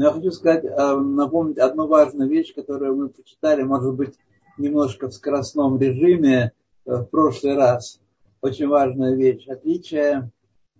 [0.00, 4.14] Но я хочу сказать, э, напомнить одну важную вещь, которую мы почитали, может быть,
[4.56, 6.52] немножко в скоростном режиме
[6.86, 8.00] э, в прошлый раз.
[8.40, 9.46] Очень важная вещь.
[9.46, 10.30] Отличие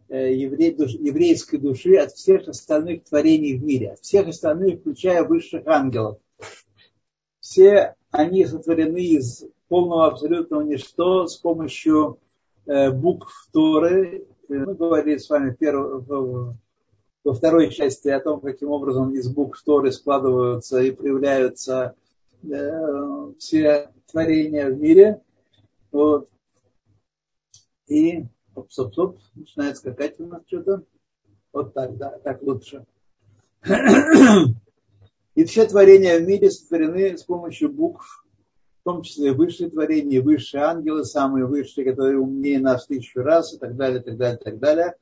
[0.09, 3.91] э, еврей, душ, еврейской души от всех остальных творений в мире.
[3.91, 6.17] От всех остальных, включая высших ангелов.
[7.41, 12.19] Все они сотворены из полного абсолютного ничто с помощью
[12.65, 14.27] букв Торы.
[14.49, 16.57] Мы говорили с вами в,
[17.25, 21.95] во второй части о том, каким образом из букв Торы складываются и проявляются
[22.43, 25.21] э, все творения в мире.
[25.93, 26.29] Вот.
[27.89, 30.85] И оп-соп-соп, начинает скакать у нас что-то.
[31.53, 32.87] Вот так, да, так лучше.
[35.35, 38.25] И все творения в мире сотворены с помощью букв,
[38.81, 43.59] в том числе высшие творения, высшие ангелы, самые высшие, которые умнее нас тысячу раз, и
[43.59, 44.95] так далее, так далее, так далее.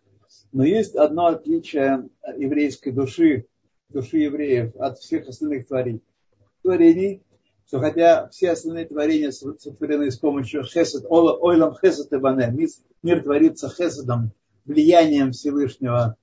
[0.52, 3.47] Но есть одно отличие еврейской души,
[3.91, 6.02] души евреев от всех остальных творений.
[6.62, 7.23] творений
[7.69, 12.17] что хотя все остальные творения сотворены с помощью хесед, ойлам хесед и
[13.03, 14.33] мир творится хеседом,
[14.64, 16.17] влиянием Всевышнего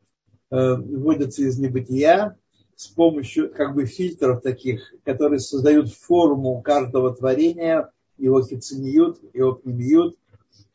[0.50, 2.36] э, из небытия
[2.76, 10.18] с помощью как бы фильтров таких, которые создают форму каждого творения, его хицениют, его пнемиют,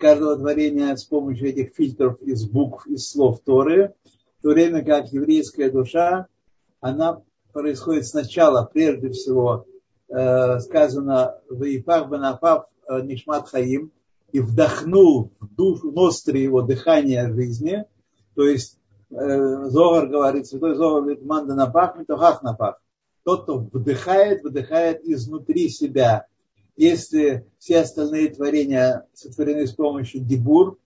[0.00, 3.94] каждого творения с помощью этих фильтров из букв, из слов Торы,
[4.38, 6.26] в то время как еврейская душа,
[6.80, 9.66] она происходит сначала, прежде всего,
[10.08, 13.92] э, сказано в Ифах Банафав э, Нишмат Хаим,
[14.32, 17.84] и вдохнул в душу, ностри его дыхание жизни,
[18.34, 18.78] то есть
[19.10, 22.80] э, Зогар говорит, Святой Зогар говорит, манда напах, то хах напах.
[23.24, 26.26] Тот, кто вдыхает, выдыхает изнутри себя
[26.80, 30.78] если все остальные творения сотворены с помощью дебур,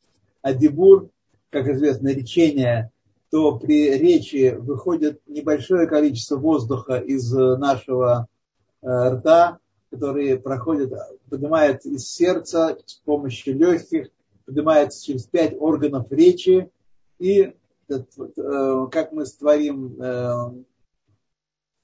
[0.43, 1.09] а дебур,
[1.51, 2.91] как известно, речение,
[3.31, 8.27] то при речи выходит небольшое количество воздуха из нашего
[8.83, 9.59] э, рта,
[9.91, 10.93] который проходит,
[11.31, 14.09] поднимает из сердца с помощью легких,
[14.47, 16.71] поднимается через пять органов речи,
[17.21, 17.55] и
[17.89, 20.51] э, как мы створим э,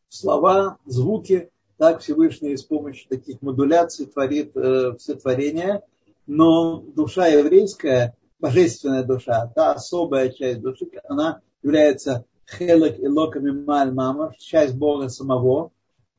[0.08, 1.48] слова, звуки,
[1.80, 5.82] так Всевышний с помощью таких модуляций творит э, все творения.
[6.26, 13.92] Но душа еврейская, божественная душа, та особая часть души, она является хелек и локами маль
[13.92, 15.72] мама, часть Бога самого.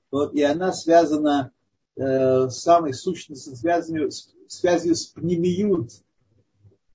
[0.10, 1.52] Вот, и она связана
[1.96, 4.10] э, с самой сущностью, связью,
[4.48, 5.92] связью с пнемиют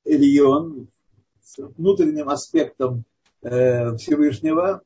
[0.04, 0.88] Ильон,
[1.40, 3.04] с внутренним аспектом
[3.42, 4.82] э, Всевышнего,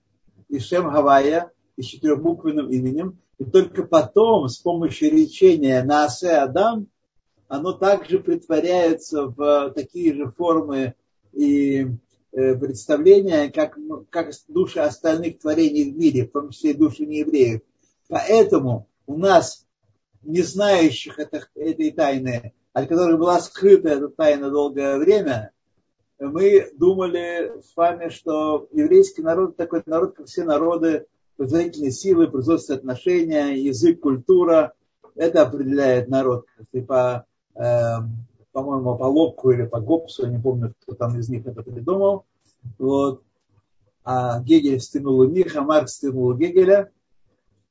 [0.51, 6.33] и Шем Гавая, и с четырехбуквенным именем, и только потом с помощью речения на Асе
[6.33, 6.87] Адам
[7.49, 10.95] оно также притворяется в такие же формы
[11.33, 11.87] и
[12.33, 13.77] э, представления, как,
[14.11, 17.63] как души остальных творений в мире, в том числе и души неевреев.
[18.09, 19.67] Поэтому у нас,
[20.23, 25.53] не знающих это, этой тайны, от которой была скрыта эта тайна долгое время,
[26.19, 31.07] мы думали с вами, что еврейский народ такой народ, как все народы
[31.41, 34.75] производительные силы, производственные отношения, язык, культура.
[35.15, 36.45] Это определяет народ.
[36.73, 37.25] И по,
[37.55, 37.95] э,
[38.53, 42.27] по-моему, по Лобку или по Гопсу, я не помню, кто там из них это придумал.
[42.79, 43.23] Вот.
[44.05, 46.91] А Гегель стянул у них, а Маркс стянул у Гегеля.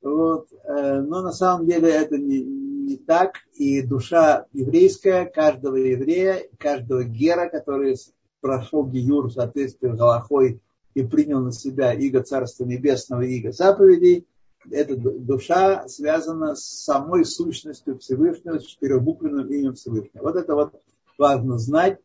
[0.02, 0.48] Вот.
[0.64, 3.34] Э, но на самом деле это не, не так.
[3.54, 7.96] И душа еврейская, каждого еврея, каждого гера, который
[8.40, 10.60] прошел Гиюр в соответствии с Галахой
[10.94, 14.26] и принял на себя иго Царства Небесного и иго заповедей,
[14.70, 20.22] эта душа связана с самой сущностью Всевышнего, с четырехбуквенным именем Всевышнего.
[20.22, 20.74] Вот это вот
[21.16, 21.98] важно знать,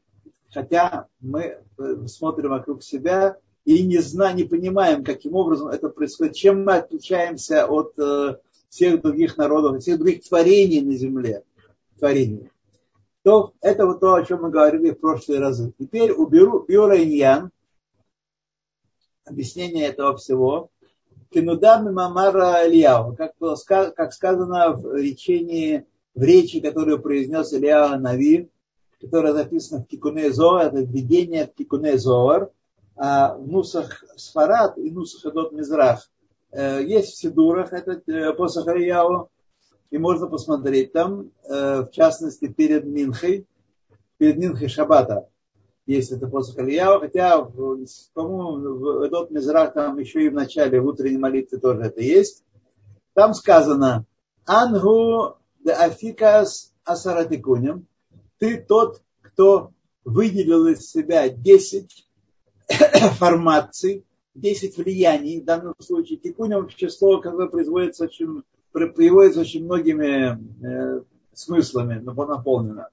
[0.53, 6.35] хотя мы э, смотрим вокруг себя и не знаем, не понимаем, каким образом это происходит,
[6.35, 8.37] чем мы отличаемся от э,
[8.69, 11.43] всех других народов, всех других творений на земле.
[11.99, 12.51] Творений.
[13.23, 15.73] То это вот то, о чем мы говорили в прошлые разы.
[15.79, 17.49] Теперь уберу Юра Иньян,
[19.25, 20.69] объяснение этого всего.
[21.31, 28.49] Кинудам Мамара Ильяу, как, было, как сказано в речении, в речи, которую произнес Ильяу Нави,
[29.01, 32.51] которая записана в Кикуне Зоар, это введение в Кикуне Зоар,
[32.95, 36.09] а в Нусах Сфарат и Нусах Эдот Мизрах.
[36.51, 39.29] Э, есть в Сидурах этот э, посох Ильяу,
[39.91, 43.45] и можно посмотреть там, э, в частности, перед Минхой,
[44.17, 45.27] перед Минхой Шабата
[45.85, 50.87] есть это посох Ильяу, хотя, по-моему, в этот Мизрах там еще и в начале в
[50.87, 52.43] утренней молитвы тоже это есть.
[53.13, 54.05] Там сказано,
[54.45, 57.87] Ангу де афикас асаратикунем,
[58.39, 59.71] ты тот, кто
[60.03, 62.07] выделил из себя 10
[63.17, 64.05] формаций,
[64.35, 71.01] 10 влияний, в данном случае тикунем число, которое производится очень, приводится очень многими э,
[71.33, 72.89] смыслами, наполнено.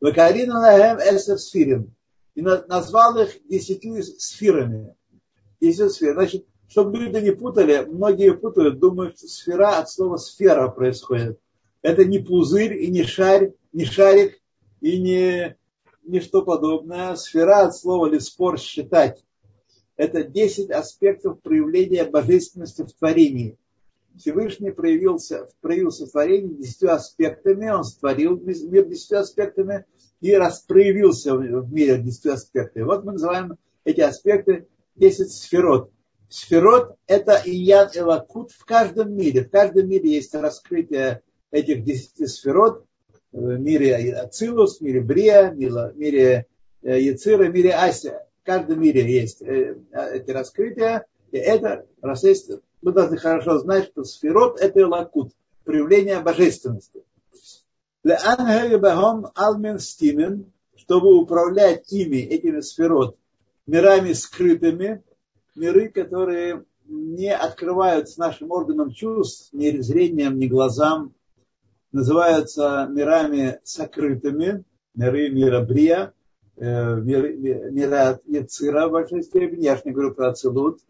[0.00, 1.94] Вакарина Лагем Эсер Сфирин.
[2.36, 4.94] И назвал их десятью сферами.
[5.60, 6.14] Десять сфер.
[6.14, 11.40] Значит, чтобы люди не путали, многие путают, думают, что сфера от слова сфера происходит.
[11.80, 14.38] Это не пузырь и не шарь, не шарик
[14.82, 15.56] и не,
[16.04, 17.16] не что подобное.
[17.16, 19.24] Сфера от слова лиспор считать.
[19.96, 23.56] Это 10 аспектов проявления божественности в творении.
[24.18, 29.84] Всевышний проявился, проявился в творении десятью аспектами, он створил мир десятью аспектами
[30.20, 32.84] и распроявился в мире десятью аспектами.
[32.84, 34.66] Вот мы называем эти аспекты
[34.96, 35.90] 10 сферот.
[36.28, 39.44] Сферот– это иян элакут в каждом мире.
[39.44, 42.84] В каждом мире есть раскрытие этих десяти сферот.
[43.32, 45.56] В мире Ацилус, в мире Брия, в
[45.96, 46.46] мире
[46.82, 48.26] э, Яцира, в мире Ася.
[48.42, 51.06] В каждом мире есть э, эти раскрытия.
[51.30, 51.86] И это,
[52.82, 55.32] мы должны хорошо знать, что сферот– это лакут,
[55.64, 57.02] проявление божественности.
[60.76, 63.18] Чтобы управлять ими, этими сферот,
[63.66, 65.02] мирами скрытыми,
[65.56, 71.14] миры, которые не открываются нашим органам чувств, ни зрением, ни глазам,
[71.90, 74.64] называются мирами сокрытыми,
[74.94, 76.12] миры мира Брия,
[76.56, 80.80] э, мира Яцира в большой степени, я же не говорю про Ацелут,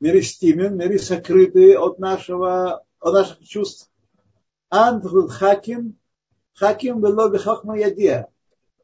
[0.00, 3.90] миры стимен, миры сокрытые от нашего, от наших чувств.
[4.70, 5.96] Андхул хаким,
[6.54, 8.28] хаким было хохма ядия.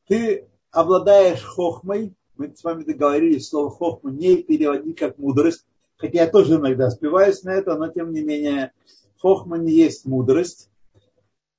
[0.09, 5.65] Ты обладаешь хохмой, мы с вами договорились, слово хохма не переводить как мудрость,
[5.97, 8.73] хотя я тоже иногда спиваюсь на это, но тем не менее
[9.21, 10.69] хохма не есть мудрость.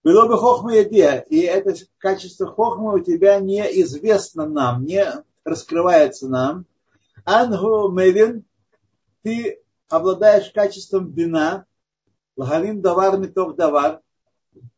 [0.04, 5.04] Было бы хохма ядия, и это качество хохма у тебя неизвестно нам, не
[5.44, 6.66] раскрывается нам.
[7.24, 8.44] Ангу мевин,
[9.26, 11.66] ты обладаешь качеством бина,
[12.38, 14.02] лагалим давар митов давар,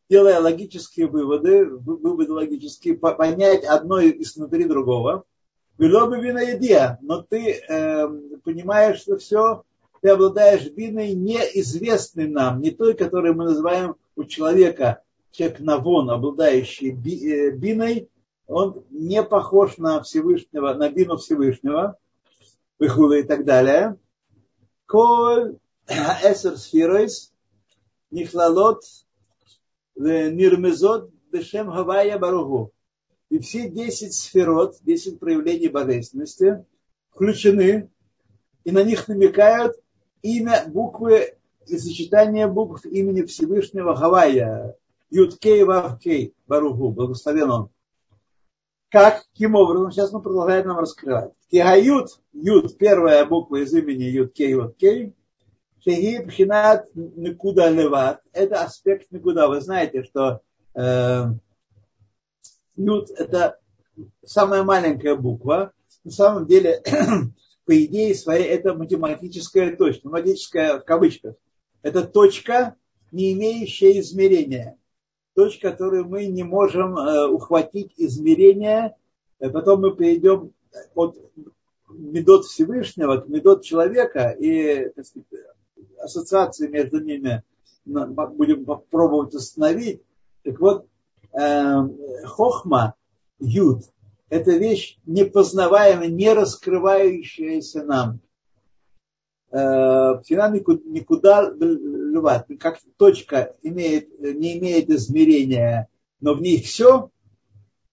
[0.10, 5.26] делая логические выводы, выводы логические, понять одно изнутри другого.
[5.78, 8.08] Было бы вина едия, но ты э,
[8.46, 9.64] понимаешь, что все,
[10.02, 16.92] ты обладаешь биной неизвестной нам, не той, которую мы называем у человека, человек навон, обладающий
[16.92, 18.10] э, биной,
[18.48, 21.98] он не похож на Всевышнего, на бину Всевышнего,
[22.80, 23.98] выхула и так далее.
[24.88, 25.58] Коль
[25.88, 27.34] эсер сфиройс
[28.10, 28.84] нихлалот
[29.96, 32.72] нирмезот бешем хавая баругу.
[33.30, 36.66] И все 10 сферот, 10 проявлений божественности
[37.12, 37.90] включены,
[38.64, 39.76] и на них намекают
[40.22, 44.78] имя, буквы и сочетание букв имени Всевышнего Хавая.
[45.10, 47.70] Юткей Вавкей Баругу, благословен он.
[48.90, 51.32] Как, каким образом, сейчас он продолжает нам раскрывать.
[51.50, 55.14] Кигают, Ют, первая буква из имени Ют Кей Вот Кей,
[55.84, 59.48] Шехи Пхинат Никуда Леват, это аспект Никуда.
[59.48, 60.42] Вы знаете, что
[60.76, 61.26] э,
[62.76, 63.60] Ют это
[64.26, 65.72] самая маленькая буква.
[66.04, 66.82] На самом деле,
[67.66, 71.36] по идее своей, это математическая точка, математическая в кавычках.
[71.82, 72.76] Это точка,
[73.12, 74.78] не имеющая измерения.
[75.34, 78.98] Точка, которую мы не можем э, ухватить измерения.
[79.40, 80.52] Э, потом мы перейдем
[80.96, 81.18] от
[81.90, 85.28] медот Всевышнего к медот человека и сказать,
[86.00, 87.44] ассоциации между ними
[87.86, 90.02] будем пробовать установить.
[90.44, 90.88] Так вот,
[91.34, 92.96] эм, хохма,
[93.40, 93.84] юд,
[94.30, 98.20] это вещь непознаваемая, не раскрывающаяся нам.
[99.50, 101.54] Фина э, никуда
[102.60, 105.88] как точка имеет, не имеет измерения,
[106.20, 107.10] но в ней все,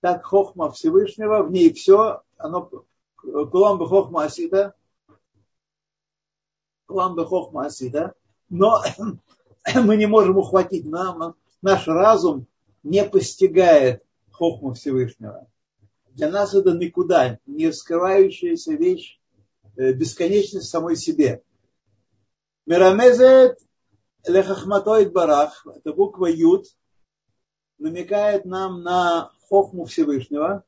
[0.01, 2.71] так хохма Всевышнего, в ней все, оно
[3.17, 4.75] кулам бы хохма асида,
[6.87, 8.15] кулам бы хохма асида,
[8.49, 8.83] но
[9.75, 12.47] мы не можем ухватить, нам, наш разум
[12.83, 15.49] не постигает хохму Всевышнего.
[16.11, 19.19] Для нас это никуда, не раскрывающаяся вещь,
[19.77, 21.43] э, бесконечность самой себе.
[22.67, 23.59] Мирамезет
[24.27, 26.67] лехахматоид барах, это буква Юд,
[27.79, 30.65] намекает нам на хохму Всевышнего,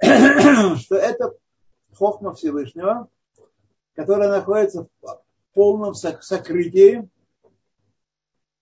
[0.00, 1.32] Что это
[1.94, 3.08] хохма Всевышнего,
[3.94, 5.22] которая находится в
[5.54, 7.08] полном сокрытии,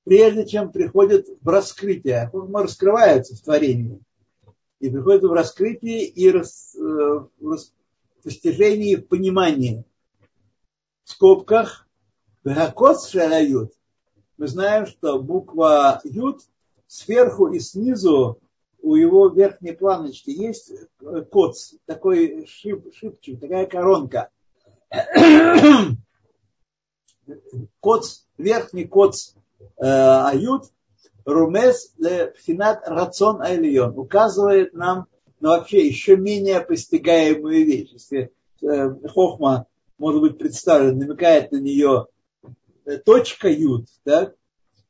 [0.05, 2.29] прежде чем приходит в раскрытие.
[2.31, 4.01] Хохма раскрывается в творении.
[4.81, 6.43] И приходит в раскрытие и э,
[6.79, 7.59] в
[8.23, 9.85] постижении, в понимании.
[11.11, 11.89] В скобках
[12.45, 13.73] Вахакос шарают.
[14.39, 16.41] мы знаем, что буква Юд
[16.87, 18.39] сверху и снизу
[18.81, 20.71] у его верхней планочки есть
[21.33, 24.31] коц, такой шип, шипчик, такая коронка.
[27.81, 30.67] коц, верхний коц э, ают,
[31.25, 35.09] румес ле пхинат рацион айлион, указывает нам
[35.41, 37.95] на вообще еще менее постигаемую вещь.
[37.95, 39.67] Если э, хохма
[40.01, 42.07] может быть представлена, намекает на нее
[42.85, 44.35] э, точка ют, так,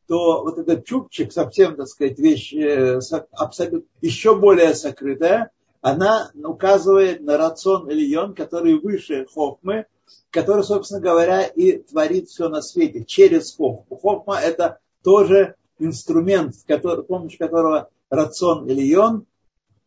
[0.06, 3.00] то вот этот чубчик, совсем, так сказать, вещь э,
[3.32, 5.50] абсолютно еще более сокрытая,
[5.82, 9.86] она указывает на рацион Ильон, который выше Хохмы,
[10.30, 13.96] который, собственно говоря, и творит все на свете через Хохму.
[13.96, 16.64] Хохма– это тоже инструмент, с
[17.02, 19.26] помощью которого рацион Ильон,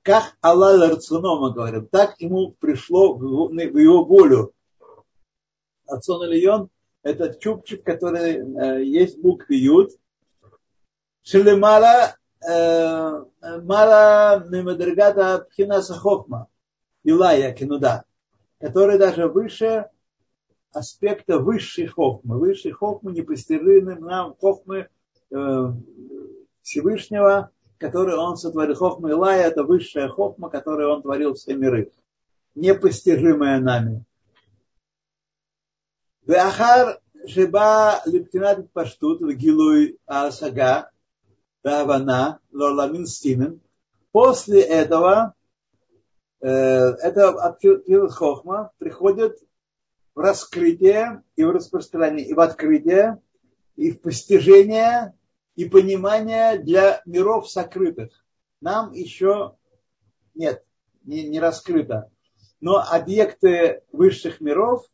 [0.03, 4.51] как Аллах Рацино, мы говорим, так ему пришло в его волю.
[5.87, 6.69] Рацион Ильон–
[7.03, 9.91] это чубчик, который э, есть букве Юд,
[11.23, 12.17] Шелемала
[13.41, 16.47] Мара Мемадригата Пхинаса Хохма,
[17.03, 18.03] Илая Кинуда,
[18.59, 19.89] который даже выше
[20.73, 22.37] аспекта высшей хохмы.
[22.39, 24.89] Высшей хохмы непостижимым нам хохмы
[25.31, 25.71] э,
[26.61, 28.75] Всевышнего, который он сотворил.
[28.75, 31.91] Хохма Илая– это высшая хохма, которую он творил все миры.
[32.55, 34.03] Непостижимая нами.
[36.25, 40.89] Веахар Шиба Липтинат Паштут Гилуй Асага
[41.63, 43.61] Равана, Лоламин Стимен.
[44.11, 45.33] После этого
[46.41, 47.57] э, это
[48.09, 49.37] Хохма приходит
[50.15, 53.21] в раскрытие и в распространение, и в открытие,
[53.75, 55.13] и в постижение,
[55.55, 58.25] и понимание для миров сокрытых.
[58.61, 59.55] Нам еще
[60.35, 60.63] нет,
[61.03, 62.09] не, не раскрыто.
[62.61, 64.85] Но объекты высших миров,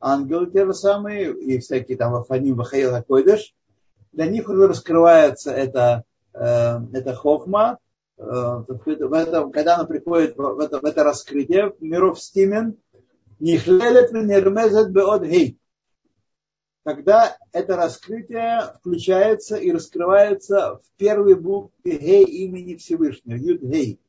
[0.00, 3.54] ангелы те же самые, и всякие там Афаним, Вахаил, Акойдыш,
[4.12, 7.78] для них уже раскрывается это это хохма,
[8.16, 12.76] э, в этом, когда она приходит в это, в это раскрытие миров стимен,
[13.40, 15.58] нихлелет нермезет беод гей.
[16.82, 24.00] Тогда это раскрытие включается и раскрывается в первой букве гей имени Всевышнего, Юд гей.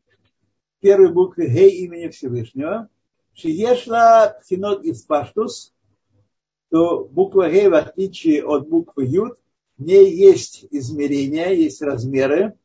[0.78, 2.88] В первой букве гей имени Всевышнего.
[3.34, 5.74] Шиешла из паштус,
[6.72, 9.38] то буква гей в отличие от буквы Юд
[9.78, 12.58] в ней есть измерения, есть размеры,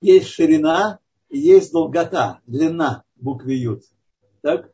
[0.00, 3.84] есть ширина есть долгота, длина буквы Ют.
[4.42, 4.70] Так?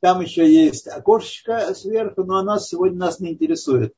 [0.00, 3.94] Там еще есть окошечко сверху, но оно сегодня нас не интересует.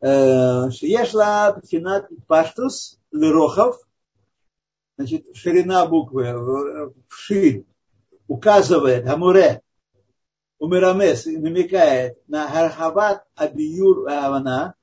[0.00, 3.76] Э, Шиешла Пхинат Паштус Лерохов,
[4.96, 7.66] значит, ширина буквы, вширь,
[8.28, 9.62] указывает Амуре,
[10.60, 14.74] Умирамес намекает на Хархават Абиюр Авана,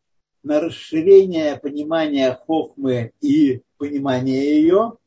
[0.41, 4.97] на расширение понимания Хохмы и понимания ее,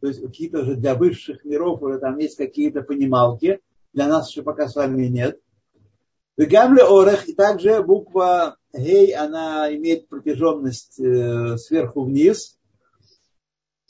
[0.00, 3.60] то есть какие-то же для высших миров уже там есть какие-то понималки,
[3.94, 5.40] для нас еще пока с вами нет.
[6.36, 12.58] Гамле Орех, и также буква Гей, она имеет протяженность э, сверху вниз.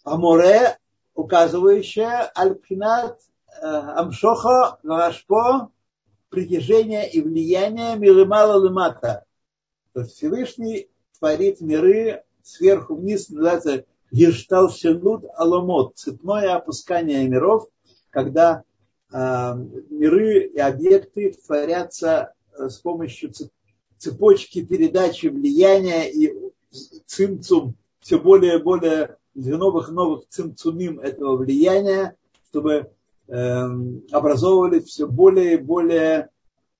[0.05, 0.79] Аморе,
[1.15, 3.19] указывающая Альпхинат
[3.61, 5.73] э, Амшоха Варашпо
[6.31, 9.25] притяжения и влияния милымала лымата.
[9.93, 17.69] То есть Всевышний творит миры сверху вниз, называется Ешталшелут Аламот, цепное опускание миров,
[18.11, 18.63] когда
[19.13, 19.17] э,
[19.91, 23.33] миры и объекты творятся э, с помощью
[23.99, 26.35] цепочки передачи влияния и
[27.07, 32.17] цимцум, все более и более новых новых цимцумим этого влияния,
[32.49, 32.91] чтобы
[33.29, 36.31] образовывались все более и более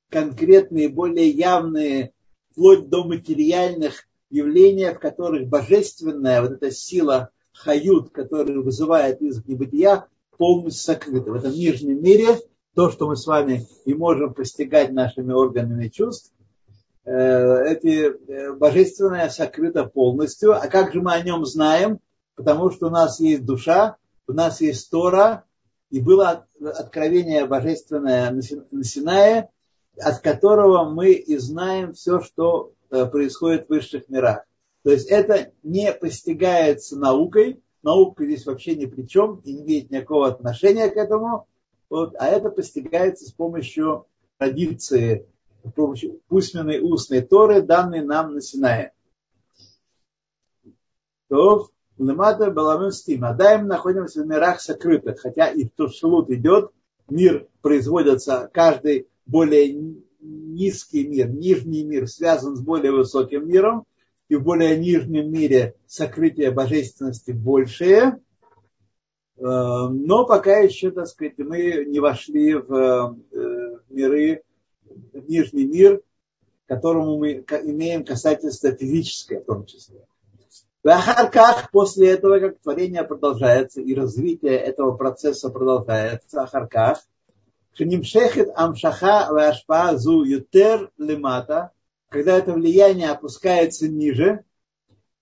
[0.09, 2.13] конкретные, более явные,
[2.51, 10.07] вплоть до материальных явлений, в которых божественная вот эта сила хают, которая вызывает из небытия,
[10.37, 11.31] полностью сокрыта.
[11.31, 12.39] В этом нижнем мире
[12.75, 16.33] то, что мы с вами и можем постигать нашими органами чувств,
[17.05, 20.55] э, эти э, божественное сокрыто полностью.
[20.55, 21.99] А как же мы о нем знаем?
[22.37, 23.97] Потому что у нас есть душа,
[24.29, 25.45] у нас есть Тора,
[25.91, 29.51] и было откровение божественное на Синае,
[30.01, 34.45] от которого мы и знаем все, что э, происходит в высших мирах.
[34.85, 39.91] То есть это не постигается наукой, наука здесь вообще ни при чем и не имеет
[39.91, 41.47] никакого отношения к этому,
[41.91, 45.27] вот, а это постигается с помощью традиции,
[45.65, 48.93] с помощью письменной устной Торы, данной нам на Синае.
[51.29, 53.35] То Лемата Баламин Стима.
[53.35, 56.71] Да, мы находимся в мирах сокрытых, хотя и в Тушелут идет,
[57.09, 63.85] мир производится каждый более низкий мир, нижний мир связан с более высоким миром,
[64.29, 68.21] и в более нижнем мире сокрытие божественности большее,
[69.37, 74.43] э, но пока еще, так сказать, мы не вошли в э, миры,
[74.85, 76.03] в нижний мир,
[76.67, 80.05] которому мы имеем касательство физическое в том числе.
[80.89, 86.99] Ахарках, после этого, как творение продолжается и развитие этого процесса продолжается, Ахарках,
[87.75, 91.73] Шенимшехет Амшаха Вашпа Зу Ютер Лемата,
[92.09, 94.45] когда это влияние опускается ниже,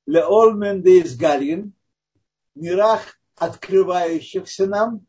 [0.07, 1.73] Леолмен Дейс Галин,
[2.55, 5.05] мирах открывающихся нам,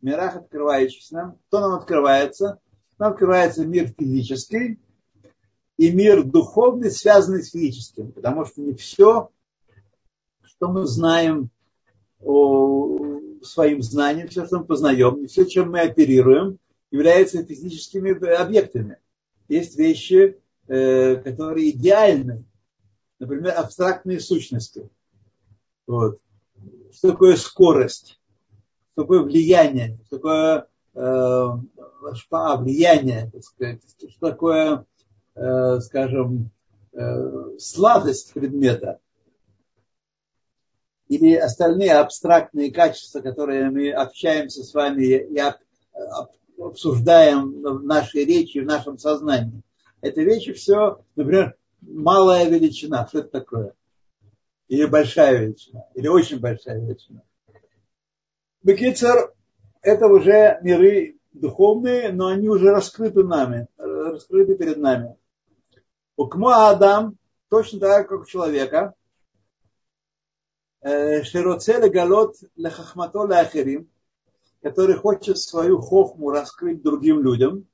[0.00, 2.58] мирах открывающихся нам, кто нам открывается?
[2.98, 4.80] Нам открывается мир физический
[5.76, 9.30] и мир духовный, связанный с физическим, потому что не все
[10.56, 11.50] что мы знаем
[12.20, 16.58] о своим знанием, все, что мы познаем, не все, чем мы оперируем,
[16.90, 18.98] является физическими объектами.
[19.48, 22.44] Есть вещи, э, которые идеальны,
[23.18, 24.88] например, абстрактные сущности.
[25.86, 26.18] Вот.
[26.92, 28.18] Что такое скорость?
[28.92, 29.98] Что такое влияние?
[30.06, 33.30] Что такое э, шпа, влияние?
[33.32, 33.82] Так сказать?
[33.98, 34.86] Что такое,
[35.34, 36.50] э, скажем,
[36.92, 39.00] э, сладость предмета?
[41.08, 45.42] Или остальные абстрактные качества, которые мы общаемся с вами и
[46.58, 49.62] обсуждаем в нашей речи, в нашем сознании.
[50.00, 53.06] Это вещи все, например, малая величина.
[53.06, 53.74] Что это такое?
[54.68, 57.22] Или большая величина, или очень большая величина.
[58.62, 59.32] Бекицер–
[59.82, 65.16] это уже миры духовные, но они уже раскрыты нами, раскрыты перед нами.
[66.16, 67.18] Укма Адам,
[67.50, 68.94] точно так, как у человека–
[70.84, 73.88] Широцеле галот лехахмато ляхерим,
[74.60, 77.66] который хочет свою хохму раскрыть другим людям.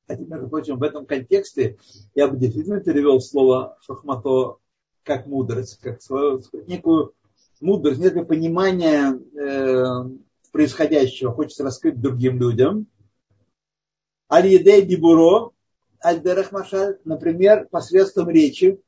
[0.00, 1.76] Кстати, между прочим, в этом контексте
[2.14, 4.56] я бы действительно перевел слово шахмато
[5.02, 7.12] как мудрость, как свою некую
[7.60, 10.08] мудрость, некое понимание э,
[10.52, 12.86] происходящего хочется раскрыть другим людям.
[14.32, 15.50] Аль-Едей Дибуро,
[16.02, 18.80] Аль-Дерах Машаль, например, посредством речи.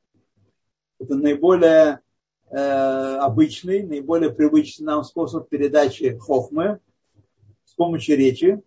[0.98, 2.07] Это наиболее Э,
[2.50, 6.80] обычный, наиболее привычный нам способ передачи хохмы
[7.64, 8.62] с помощью речи.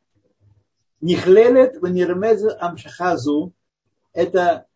[1.01, 3.53] Нихлелет ванирмез амшахазу–
[4.13, 4.67] это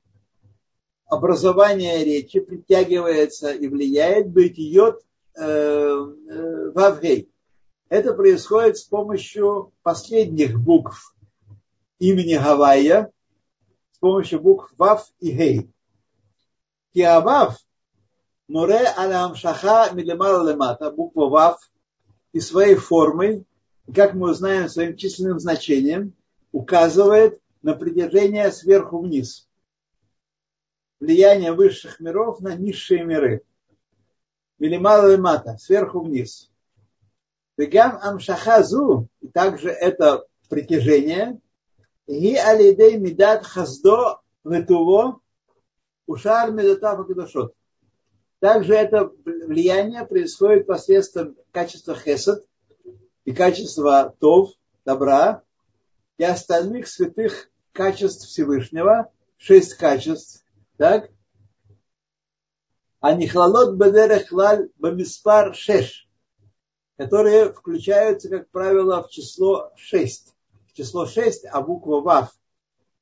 [1.06, 5.04] образование речи притягивается и влияет быть йод
[5.36, 7.30] э, э, вавгей.
[7.90, 11.16] Это происходит с помощью последних букв
[12.00, 13.12] имени Гавайя,
[13.92, 15.70] с помощью букв Вав и Гей.
[16.94, 17.58] Киавав
[18.48, 21.58] Море алям шаха милемала лемата, буква ВАВ,
[22.32, 23.46] и своей формой,
[23.94, 26.14] как мы узнаем своим численным значением,
[26.52, 29.50] указывает на притяжение сверху вниз.
[31.00, 33.42] Влияние высших миров на низшие миры.
[34.60, 36.52] Милимала лемата, сверху вниз.
[37.58, 41.40] Вегам амшахазу, и также это притяжение,
[42.06, 45.20] и алидей мидат хаздо ветуво,
[46.06, 47.56] ушар медотав акадашот.
[48.40, 52.46] Также это влияние происходит посредством качества хесед
[53.24, 54.52] и качества тов,
[54.84, 55.44] добра,
[56.18, 60.46] и остальных святых качеств Всевышнего, шесть качеств,
[60.78, 61.10] так?
[63.00, 66.10] А нихлалот бедерех лаль бамиспар шеш,
[66.98, 70.34] которые включаются, как правило, в число шесть.
[70.68, 72.30] В число шесть, а буква ВАВ,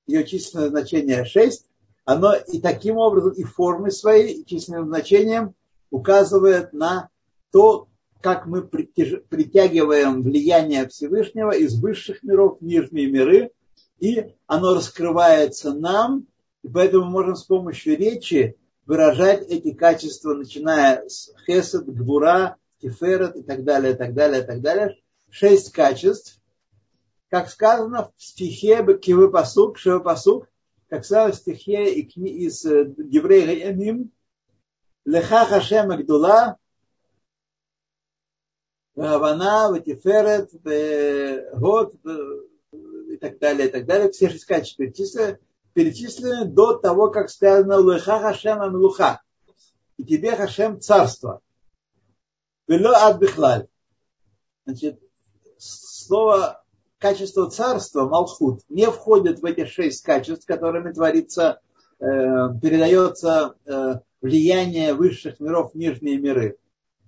[0.08, 1.70] ее численное значение шесть,
[2.06, 5.56] оно и таким образом, и формой своей, и численным значением
[5.90, 7.10] указывает на
[7.52, 7.88] то,
[8.22, 13.52] как мы притягиваем влияние Всевышнего из высших миров в нижние миры,
[14.00, 16.28] и оно раскрывается нам,
[16.62, 23.36] и поэтому мы можем с помощью речи выражать эти качества, начиная с хесед, гвура, тиферет
[23.36, 24.98] и так далее, и так далее, и так далее.
[25.30, 26.40] Шесть качеств,
[27.30, 30.48] как сказано в стихе Кивы Пасук, Шевы Пасук,
[30.94, 34.12] как сказано в стихе из э, Еврея Эмим,
[35.06, 36.60] Леха Хашем Агдула,
[38.96, 40.52] Гавана, Ватиферет,
[41.60, 41.96] Год
[43.10, 44.12] и так далее, и так далее.
[44.12, 45.40] Все шесть качеств перечислены,
[45.74, 49.24] перечислены до того, как сказано Леха Хашем Амлуха.
[49.98, 51.42] И тебе Хашем царство.
[52.68, 53.20] Вело ад
[54.68, 55.02] Значит,
[55.58, 56.63] слово
[57.04, 61.60] качество царства, Малхут, не входит в эти шесть качеств, которыми творится,
[62.00, 62.06] э,
[62.62, 66.56] передается э, влияние высших миров в нижние миры.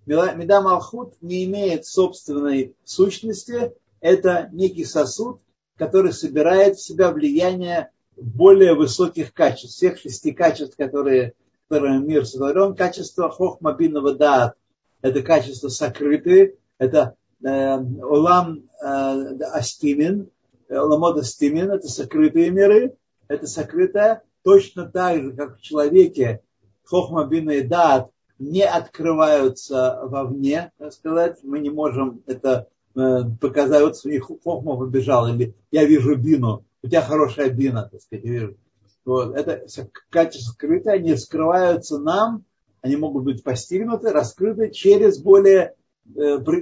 [0.05, 5.39] Меда Малхут не имеет собственной сущности, это некий сосуд,
[5.77, 11.36] который собирает в себя влияние более высоких качеств, всех шести качеств, которые,
[11.69, 12.75] которыми мир сотворен.
[12.75, 14.58] Качество хохмобильного даат–
[15.01, 20.30] это качество сокрытые, это э, улам э, астимин,
[20.69, 22.95] ламод астимин– это сокрытые миры,
[23.28, 26.41] это сокрытое, точно так же, как в человеке
[26.84, 34.30] хохмобильный даат не открываются вовне, так сказать, мы не можем это э, показать, вот них
[34.43, 38.58] хохма побежал, или я вижу бину, у тебя хорошая бина, так сказать, я вижу.
[39.06, 39.65] Вот, это
[40.10, 42.43] качество скрытое, они скрываются нам,
[42.82, 45.74] они могут быть постигнуты, раскрыты через более, э,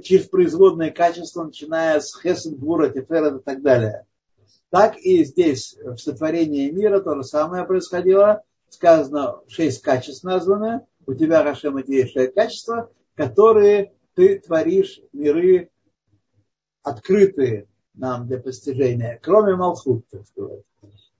[0.03, 4.05] через производные качества, начиная с хесед, гура, тефера и так далее.
[4.69, 8.43] Так и здесь в сотворении мира то же самое происходило.
[8.69, 15.69] Сказано, шесть качеств названы, у тебя, Рашем, эти есть качества, которые ты творишь миры
[16.81, 20.63] открытые нам для постижения, кроме Малхут, так сказать.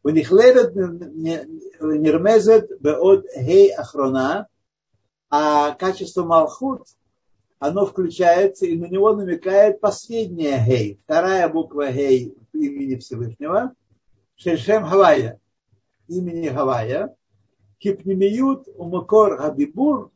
[0.04, 4.48] У них ледет нермезет беод гей охрона,
[5.30, 6.88] а качество Малхут,
[7.60, 13.74] оно включается, и на него намекает последняя гей, вторая буква гей имени Всевышнего,
[14.36, 15.40] Шельшем Хавая,
[16.08, 17.16] имени Хавая,
[17.80, 20.12] кипнемиют умакор хабибур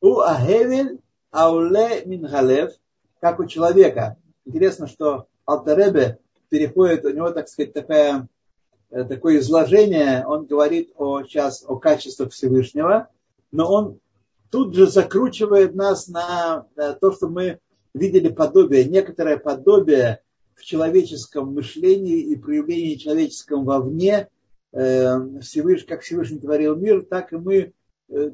[0.00, 2.72] у ахевель ауле мингалев,
[3.20, 4.16] как у человека.
[4.44, 6.18] Интересно, что Алтаребе
[6.48, 8.28] переходит, у него, так сказать, такая,
[8.90, 13.08] э, такое изложение, он говорит о, сейчас о качествах Всевышнего,
[13.50, 13.98] но он
[14.54, 16.66] тут же закручивает нас на
[17.00, 17.58] то, что мы
[17.92, 20.20] видели подобие, некоторое подобие
[20.54, 24.28] в человеческом мышлении и проявлении человеческом вовне,
[24.74, 27.72] Э, Всевышний, как Всевышний творил мир, так и мы
[28.08, 28.30] э,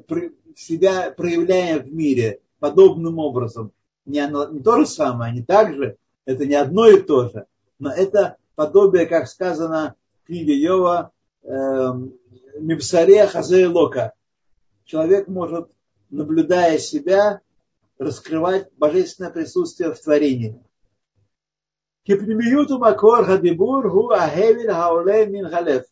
[0.55, 3.71] себя проявляем в мире подобным образом.
[4.05, 7.45] Не, не то же самое, не так же, это не одно и то же,
[7.77, 11.11] но это подобие, как сказано в книге Йова,
[11.43, 12.13] эм,
[12.59, 14.13] Мипсаре Хазея Лока.
[14.85, 15.69] Человек может,
[16.11, 17.41] наблюдая себя,
[17.97, 20.61] раскрывать божественное присутствие в творении.
[22.03, 25.85] Кипнемиюту макор хадибур гу ахевиль хауле мин халев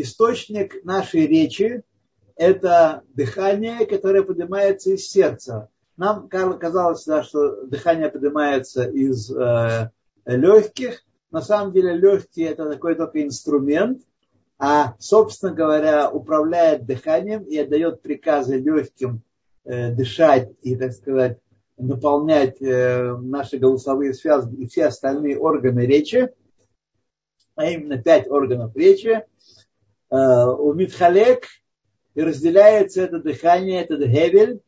[0.00, 1.82] источник нашей речи–
[2.36, 5.68] это дыхание, которое поднимается из сердца.
[5.96, 9.90] Нам казалось, да, что дыхание поднимается из э,
[10.24, 11.02] легких.
[11.32, 14.02] На самом деле легкие– это такой только инструмент,
[14.58, 19.22] а, собственно говоря, управляет дыханием и отдает приказы легким
[19.64, 21.38] э, дышать и, так сказать,
[21.76, 26.28] наполнять э, наши голосовые связки и все остальные органы речи,
[27.54, 29.22] а именно пять органов речи–
[30.10, 31.46] Э, у Митхалек
[32.14, 34.60] и разделяется это дыхание, этот гевель,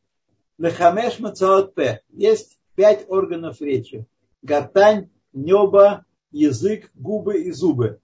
[0.58, 1.74] лехамеш мацаот.
[2.10, 4.06] Есть пять органов речи.
[4.42, 8.00] Гортань, небо, язык, губы и зубы.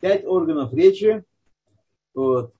[0.00, 1.24] Пять органов речи.
[2.14, 2.52] Вот.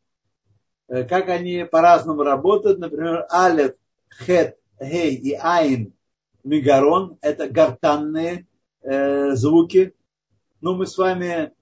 [0.89, 2.79] Э, как они по-разному работают.
[2.79, 3.79] Например, алет,
[4.25, 5.93] хет, гей и айн,
[6.45, 7.19] мигарон.
[7.21, 8.47] Это гортанные
[8.83, 9.95] э, звуки.
[10.61, 11.53] Ну, мы с вами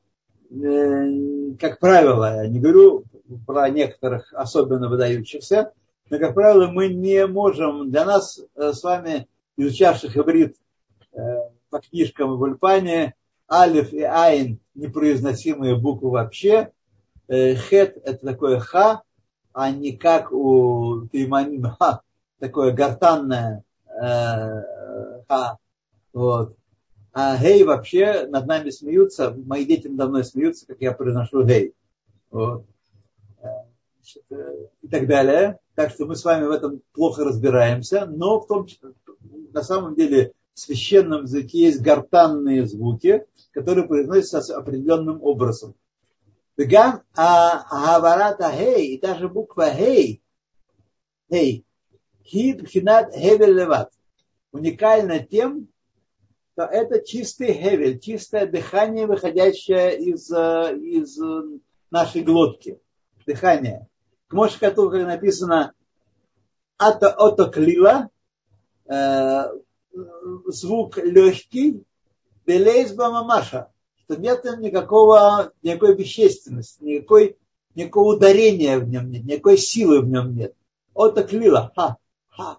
[0.50, 3.04] Э, как правило, я не говорю
[3.46, 5.72] про некоторых особенно выдающихся,
[6.08, 10.56] но, как правило, мы не можем, для нас э, с вами, изучавших иврит
[11.12, 11.18] э,
[11.68, 13.14] по книжкам в Ульпане,
[13.50, 16.72] алиф и айн непроизносимые буквы вообще,
[17.28, 19.02] хет это такое ха,
[19.52, 22.02] а не как у Тейманим ха,
[22.38, 23.64] такое гортанное
[25.28, 25.58] ха.
[26.12, 26.56] Вот.
[27.12, 31.74] А гей вообще над нами смеются, мои дети надо мной смеются, как я произношу гей.
[32.30, 32.64] Вот.
[34.82, 35.58] И так далее.
[35.74, 38.66] Так что мы с вами в этом плохо разбираемся, но в том,
[39.52, 45.74] на самом деле священном языке есть гортанные звуки, которые произносятся определенным образом.
[46.56, 50.22] Вегам Гаварата Хей, и даже буква Хей,
[51.30, 51.64] Хей,
[52.24, 53.92] Хид Хинат Хевель Леват,
[54.52, 55.68] уникальна тем,
[56.58, 61.42] то это чистый хевель, чистое дыхание, выходящее из, э, из э,
[61.92, 62.80] нашей глотки.
[63.26, 63.86] Дыхание.
[64.26, 65.72] К Мошкату, как написано,
[66.76, 68.08] ата ото клила,
[68.86, 69.44] э,
[70.46, 71.82] звук легкий,
[72.46, 77.36] белейзба мамаша, что нет никакого, никакой вещественности, никакой,
[77.74, 80.54] никакого ударения в нем нет, никакой силы в нем нет.
[80.94, 81.96] Ото клила, ха,
[82.28, 82.58] ха,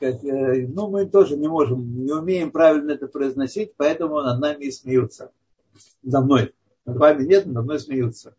[0.00, 4.64] как, э, ну, мы тоже не можем, не умеем правильно это произносить, поэтому над нами
[4.64, 5.30] и смеются.
[6.02, 6.54] За мной.
[6.86, 8.34] Над вами нет, над мной смеются.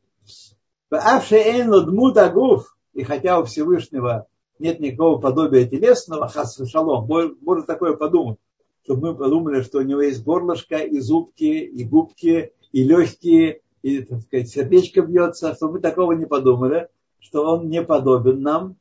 [2.94, 4.28] И хотя у Всевышнего
[4.62, 7.10] нет никакого подобия телесного, хас шалом,
[7.42, 8.38] может такое подумать.
[8.84, 14.02] чтобы мы подумали, что у него есть горлышко, и зубки, и губки, и легкие, и,
[14.04, 16.88] так сказать, сердечко бьется, чтобы мы такого не подумали,
[17.20, 18.76] что он не подобен нам.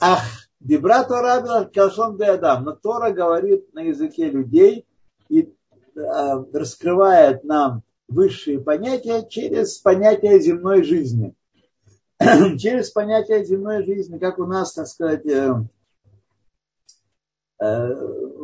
[0.00, 0.22] Ах,
[0.60, 2.64] Дебра Тора Калшон де Адам.
[2.64, 4.86] Но Тора говорит на языке людей
[5.28, 11.34] и э, раскрывает нам высшие понятия через понятие земной жизни.
[12.58, 15.54] через понятие земной жизни, как у нас, так сказать, э,
[17.60, 17.94] э,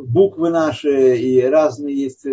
[0.07, 2.27] буквы наши и разные есть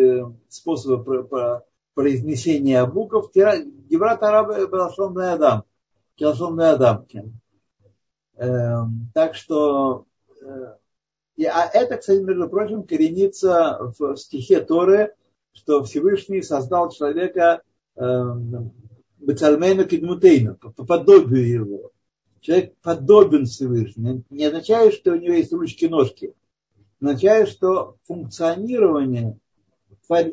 [0.49, 3.32] способы произнесения букв.
[3.34, 5.63] Гибрат Араба Балашон де Адам.
[6.17, 7.06] Калшон де Адам.
[8.38, 10.06] Эм, так что,
[10.41, 10.75] э,
[11.36, 15.13] и, а это, кстати, между прочим, коренится в стихе Торы,
[15.52, 17.62] что Всевышний создал человека
[17.97, 18.71] эм,
[19.19, 21.91] Бецальмейну Кедмутейну, по подобию его.
[22.41, 24.23] Человек подобен Всевышнему.
[24.29, 26.34] Не означает, что у него есть ручки-ножки.
[27.01, 29.38] Означает, что функционирование
[30.10, 30.23] э,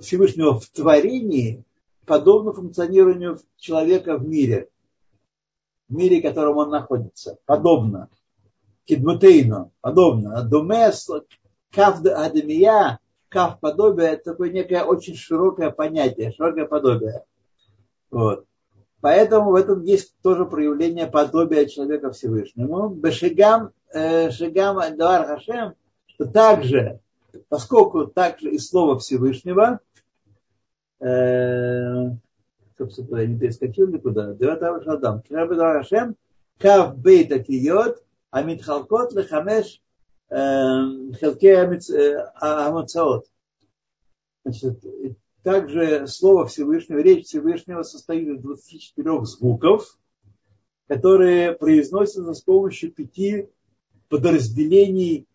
[0.00, 1.62] Всевышнего в творении
[2.06, 4.68] подобно функционированию человека в мире
[5.90, 7.36] в мире, в котором он находится.
[7.44, 8.08] Подобно.
[8.84, 9.72] Кидмутейну.
[9.80, 10.42] Подобно.
[10.42, 11.10] Думес,
[11.72, 17.24] кав адемия, кав подобие, это такое некое очень широкое понятие, широкое подобие.
[18.10, 18.46] Вот.
[19.00, 22.90] Поэтому в этом есть тоже проявление подобия человека Всевышнему.
[22.90, 25.74] Бешигам, э, шигам Дуар Хашем,
[26.06, 27.00] что также,
[27.48, 29.80] поскольку также и слово Всевышнего,
[31.00, 32.10] э,
[32.76, 34.34] собственно, я не перескочил никуда.
[34.34, 35.22] Девятый Шадам.
[35.22, 36.16] Кирабы Рашем,
[36.58, 39.80] Кав Бейт Атиот, Амитхалкот Лехамеш
[40.28, 41.56] Хелке
[42.40, 43.26] Амацаот.
[44.44, 44.84] Значит,
[45.42, 49.98] также слово Всевышнего, речь Всевышнего состоит из 24 звуков,
[50.86, 53.48] которые произносятся с помощью пяти
[54.08, 55.26] подразделений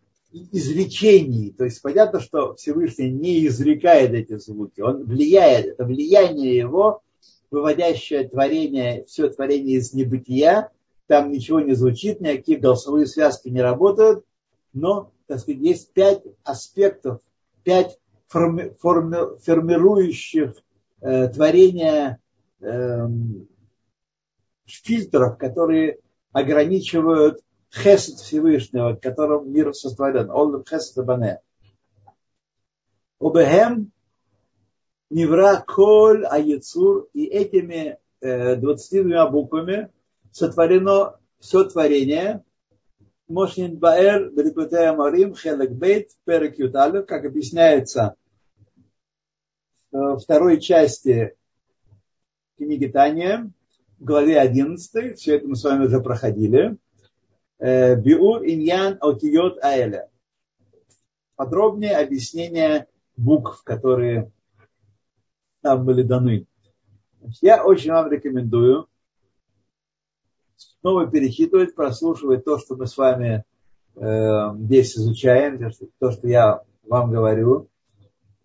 [0.52, 1.50] изречений.
[1.50, 7.02] То есть понятно, что Всевышний не изрекает эти звуки, он влияет, это влияние его
[7.50, 10.70] выводящее творение, все творение из небытия,
[11.06, 14.24] там ничего не звучит, никакие голосовые связки не работают,
[14.72, 17.20] но, так сказать, есть пять аспектов,
[17.62, 20.54] пять форми, форми, формирующих
[21.00, 22.18] э, творения
[22.60, 23.08] э,
[24.64, 25.98] фильтров, которые
[26.32, 27.40] ограничивают
[27.72, 30.30] хесед Всевышнего, которым мир сотворен.
[30.30, 31.40] Он хесед бане.
[33.20, 33.92] Обехем
[35.10, 39.90] Невра Коль Аяцур, и этими э, 22 буквами
[40.32, 42.44] сотворено все творение.
[43.28, 48.14] Мошнин Баэр, Берекутея Марим, Хелек Бейт, Перек Юталю, как объясняется
[49.90, 51.34] в второй части
[52.56, 53.50] книги Тания,
[53.98, 56.76] в главе 11, все это мы с вами уже проходили.
[57.58, 60.10] Биур иньян отиот аэля.
[61.34, 62.86] Подробнее объяснение
[63.16, 64.30] букв, которые
[65.62, 66.46] нам были даны.
[67.40, 68.88] Я очень вам рекомендую
[70.80, 73.44] снова перечитывать, прослушивать то, что мы с вами
[73.96, 77.68] э, здесь изучаем, то, что я вам говорю.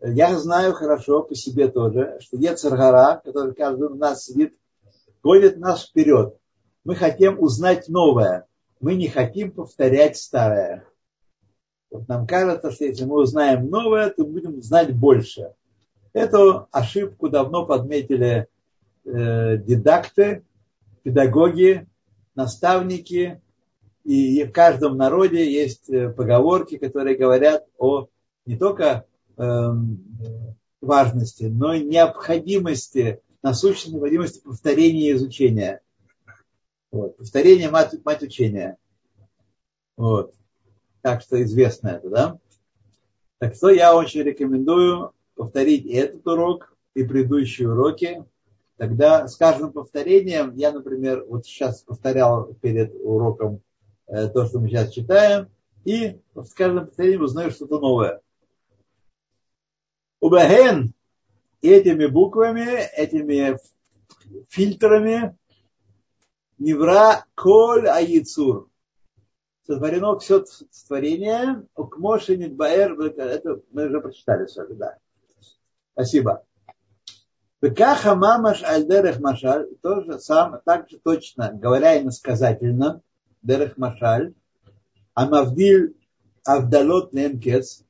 [0.02, 4.56] Я знаю хорошо по себе тоже, что Ецаргара, который каждый из нас сидит,
[5.22, 6.36] гонит нас вперед.
[6.84, 8.48] Мы хотим узнать новое.
[8.80, 10.86] Мы не хотим повторять старое.
[11.92, 15.54] Вот нам кажется, что если мы узнаем новое, то будем знать больше.
[16.14, 18.48] Эту ошибку давно подметили
[19.06, 20.44] э, дидакты,
[21.04, 21.88] педагоги,
[22.36, 23.42] наставники.
[24.04, 28.08] И в каждом народе есть э, поговорки, которые говорят о
[28.46, 29.06] не только
[29.38, 29.70] э,
[30.82, 35.82] важности, но и необходимости, насущной необходимости повторения изучения.
[36.92, 37.18] Вот.
[37.18, 38.78] Повторение мать, мать учения.
[39.98, 40.34] Вот.
[41.02, 42.40] Так что известно это, да?
[43.38, 48.26] Так что я очень рекомендую повторить этот урок и предыдущие уроки,
[48.82, 53.62] тогда с каждым повторением, я, например, вот сейчас повторял перед уроком
[54.08, 55.52] э, то, что мы сейчас читаем,
[55.86, 58.22] и с каждым повторением узнаю что-то новое.
[60.20, 60.96] Убахен
[61.62, 63.60] этими буквами, этими
[64.50, 65.38] фильтрами
[66.58, 68.68] Невра Коль Аяцур.
[69.68, 70.44] Сотворено все
[70.88, 71.68] творение.
[71.76, 73.00] Укмоши Мидбаэр.
[73.00, 74.98] Это мы уже прочитали вами, да.
[75.94, 76.44] Спасибо.
[77.62, 83.02] Бекаха мамаш аль дерех машаль, тоже сам, так же точно, говоря иносказательно,
[83.44, 84.34] дерех машаль,
[85.14, 85.94] амавдиль
[86.44, 87.84] авдалот немкес,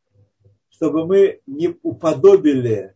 [0.70, 2.96] чтобы мы не уподобили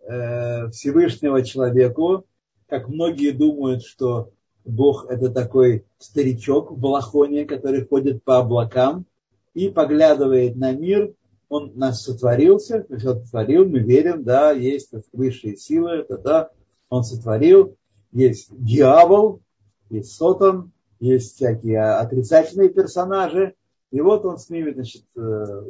[0.00, 2.26] э, Всевышнего человеку,
[2.66, 4.32] как многие думают, что
[4.64, 9.06] Бог это такой старичок в балахоне, который ходит по облакам
[9.54, 11.14] и поглядывает на мир
[11.50, 16.50] Он нас сотворился, сотворил, мы верим, да, есть высшие силы, это да,
[16.88, 17.76] он сотворил,
[18.12, 19.42] есть дьявол,
[19.90, 23.54] есть сотан, есть всякие отрицательные персонажи,
[23.90, 25.64] и вот он с ними, значит, э,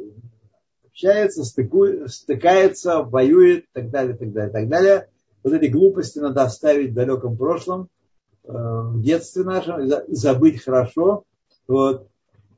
[0.85, 5.09] общается, стыкует, стыкается, воюет, так далее, так далее, так далее.
[5.43, 7.89] Вот эти глупости надо оставить в далеком прошлом,
[8.43, 11.23] э, в детстве нашем, забыть хорошо.
[11.67, 12.10] Вот.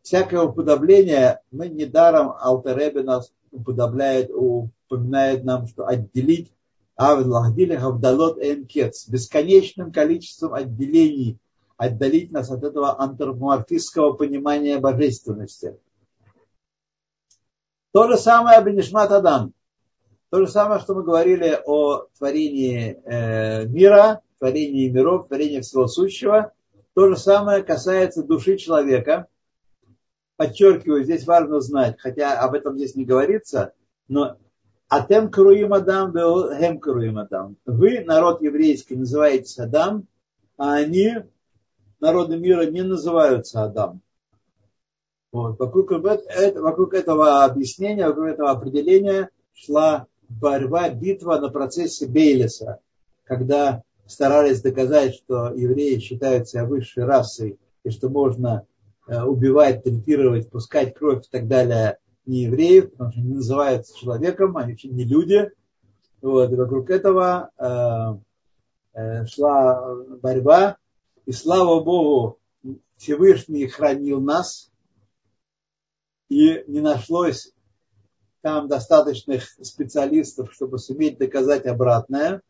[0.04, 6.54] Всякое уподобление, мы недаром Алтеребе нас уподобляет, упоминает нам, что отделить
[6.96, 11.39] Авдалот Энкец, бесконечным количеством отделений,
[11.78, 15.80] отдалить нас от этого антропоморфистского понимания божественности.
[17.94, 19.54] То же самое Бенишмат Адам.
[20.30, 26.52] То же самое, что мы говорили о творении э, мира, творении миров, творении всего сущего.
[26.94, 29.28] То же самое касается души человека.
[30.43, 33.71] Подчеркиваю, здесь важно знать, хотя об этом здесь не говорится,
[34.10, 34.36] но
[34.89, 37.56] Атем Круим Адам, Хем Круим Адам.
[37.65, 40.06] Вы, народ еврейский, называетесь Адам,
[40.58, 41.13] а они,
[42.01, 44.01] народы мира, не называются Адам.
[45.32, 45.58] Вот.
[45.60, 52.79] Вокруг, вокруг этого объяснения, вокруг этого определения шла борьба, битва на процессе Бейлиса,
[53.23, 58.67] когда старались доказать, что евреи считают себя высшей расой, и что можно
[59.08, 64.72] убивать, третировать, пускать кровь и так далее не евреев, потому что не называются человеком, они
[64.72, 65.52] вообще не люди.
[66.22, 66.52] Вот.
[66.52, 70.78] И вокруг этого э, э, шла борьба.
[71.26, 72.39] И слава Богу,
[72.98, 74.72] Всевышний хранил нас,
[76.30, 77.54] и не нашлось
[78.42, 82.42] там достаточных специалистов, чтобы суметь доказать обратное.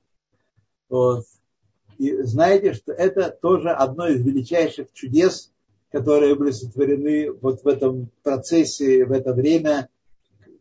[0.89, 1.25] Вот.
[1.97, 5.52] И знаете, что это тоже одно из величайших чудес,
[5.93, 9.89] которые были сотворены вот в этом процессе, в это время.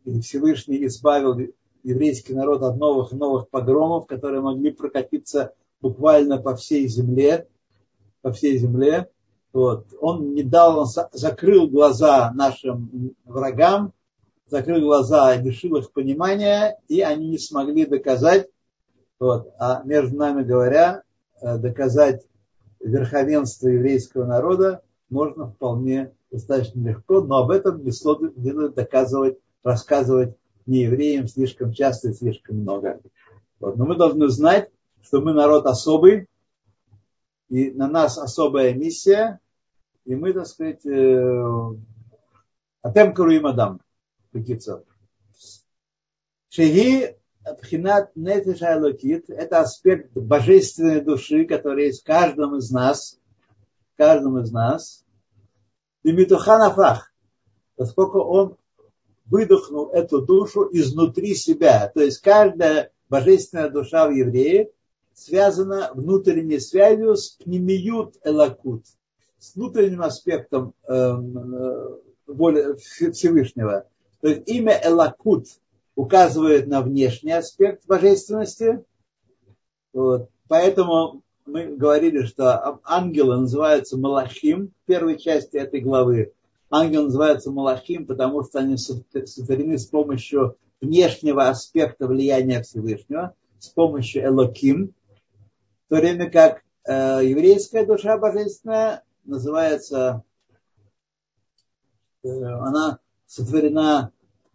[0.05, 1.35] И Всевышний избавил
[1.81, 7.47] еврейский народ от новых и новых погромов, которые могли прокатиться буквально по всей земле,
[8.21, 9.09] по всей земле.
[9.53, 9.87] Вот.
[9.99, 13.91] Он не дал, он закрыл глаза нашим врагам,
[14.45, 18.49] закрыл глаза, лишил их понимания, и они не смогли доказать,
[19.19, 21.01] вот, а между нами говоря,
[21.41, 22.23] э, доказать
[22.79, 24.83] верховенство еврейского народа
[25.13, 32.09] можно вполне достаточно легко, но об этом не следует доказывать, рассказывать не евреям слишком часто
[32.09, 32.99] и слишком много.
[33.59, 33.77] Вот.
[33.77, 34.69] Но мы должны знать,
[35.03, 36.27] что мы народ особый,
[37.49, 39.39] и на нас особая миссия,
[40.05, 40.85] и мы, так сказать,
[42.81, 43.79] Атем Каруим Адам,
[44.33, 44.83] Бекицов.
[46.49, 47.15] Шеги
[47.61, 53.19] Пхинат Нефиша Алокит– это аспект божественной души, который есть в каждом из нас,
[53.93, 55.02] в каждом из нас.
[56.03, 57.11] И Митуханафах,
[57.75, 58.57] поскольку он
[59.25, 61.89] выдохнул эту душу изнутри себя.
[61.93, 64.69] То есть каждая божественная душа в еврее
[65.13, 68.85] связана внутренней связью с пнемиют элакут,
[69.39, 73.87] с внутренним аспектом эм, э, воли Всевышнего.
[74.21, 75.47] То есть имя Элакут
[75.95, 78.83] указывает на внешний аспект божественности.
[79.91, 80.29] Вот.
[80.47, 86.33] Поэтому мы говорили, что ангелы называются Малахим в первой части этой главы.
[86.69, 94.25] Ангелы называются Малахим, потому что они сотворены с помощью внешнего аспекта влияния Всевышнего, с помощью
[94.25, 94.93] Элоким,
[95.85, 100.23] в то время как э, еврейская душа божественная называется,
[102.23, 104.11] э, она сотворена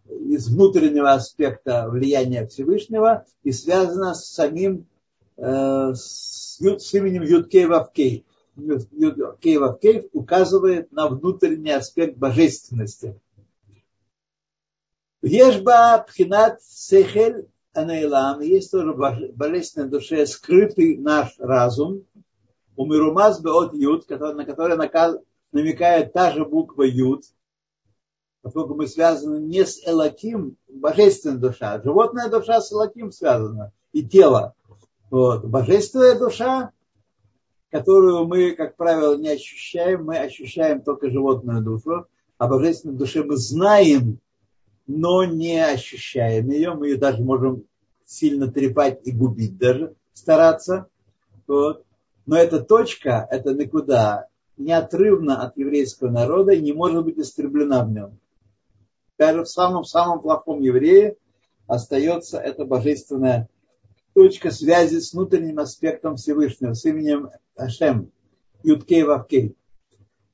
[0.09, 4.88] из внутреннего аспекта влияния Всевышнего и связана с самим
[5.39, 8.25] с, с именем Юдкей Вавкей.
[8.55, 13.19] Юдкей Вавкей указывает на внутренний аспект божественности.
[15.21, 22.03] Ешба Пхинат Сехель Анейлам, есть тоже в божественной душе скрытый наш разум,
[22.75, 24.77] у Беот Юд, на который
[25.51, 27.25] намекает та же буква Юд,
[28.41, 34.55] поскольку мы связаны не с Элаким, божественная душа, животная душа с Элаким связана, и тело.
[35.09, 35.45] Вот.
[35.45, 36.71] Божественная душа,
[37.71, 42.05] которую мы, как правило, не ощущаем, мы ощущаем только животную душу,
[42.37, 44.19] а божественной душе мы знаем,
[44.87, 47.63] но не ощущаем ее, мы ее даже можем
[48.05, 50.87] сильно трепать и губить даже, стараться.
[51.47, 51.83] Вот.
[52.25, 57.91] Но эта точка, это никуда, неотрывно от еврейского народа и не может быть истреблена в
[57.91, 58.19] нем.
[59.17, 61.17] Даже в самом-самом плохом еврее
[61.67, 63.49] остается эта божественная
[64.13, 68.11] точка связи с внутренним аспектом Всевышнего, с именем Ашем,
[68.63, 69.55] Юткей Вавкей.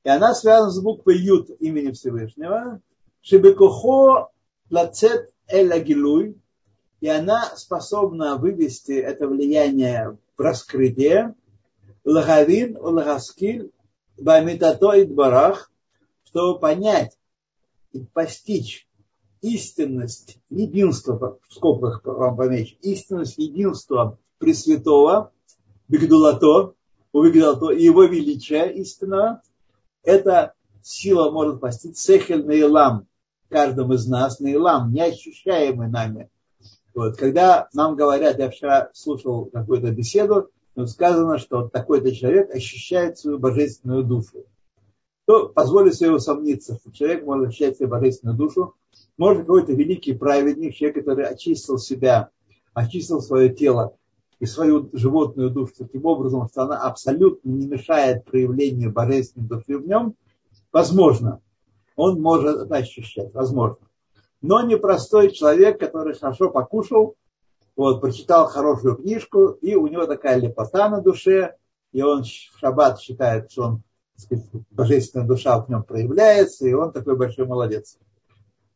[0.04, 2.82] И она связана с буквой Ют имени Всевышнего.
[3.22, 4.30] Шибекохо
[4.70, 6.38] лацет гилуй,
[7.02, 11.36] и она способна вывести это влияние в раскрытие,
[12.04, 13.72] лагавин, лагаскиль,
[14.18, 15.72] бамитато и барах,
[16.26, 17.18] чтобы понять
[17.94, 18.88] и постичь
[19.46, 25.32] истинность единства, в скобках вам помечу, истинность единства Пресвятого,
[25.88, 26.74] Бигдулато,
[27.14, 29.42] у Бигдулато, и его величия истинного,
[30.04, 33.08] эта сила может постичь сехель наилам,
[33.50, 36.30] каждому из нас, наилам, неощущаемый нами.
[36.94, 40.50] Вот, когда нам говорят, я вчера слушал какую-то беседу,
[40.88, 44.46] сказано, что такой-то человек ощущает свою божественную душу.
[45.26, 48.76] То позволит себе усомниться, что человек может ощущать свою божественную душу.
[49.18, 52.30] Может какой-то великий праведник, человек, который очистил себя,
[52.74, 53.96] очистил свое тело
[54.40, 59.88] и свою животную душу таким образом, что она абсолютно не мешает проявлению божественной души в
[59.88, 60.16] нем,
[60.74, 61.42] возможно,
[61.96, 63.78] он может это ощущать, возможно.
[64.42, 67.16] Но непростой человек, который хорошо покушал,
[67.76, 71.56] вот, прочитал хорошую книжку, и у него такая лепота на душе,
[71.92, 73.84] и он в шаббат считает, что он,
[74.18, 77.98] сказать, божественная душа в нем проявляется, и он такой большой молодец.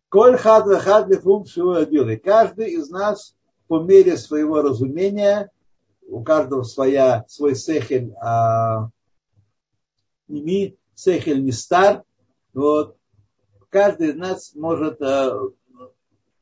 [0.10, 1.45] Коль хат хат лифум
[1.91, 2.18] белый.
[2.18, 3.36] Каждый из нас
[3.68, 5.51] по мере своего разумения,
[6.07, 8.89] у каждого своя, свой сехель, а,
[10.28, 12.03] ими, сехель не стар,
[12.55, 12.97] вот,
[13.70, 15.39] каждый из нас может а,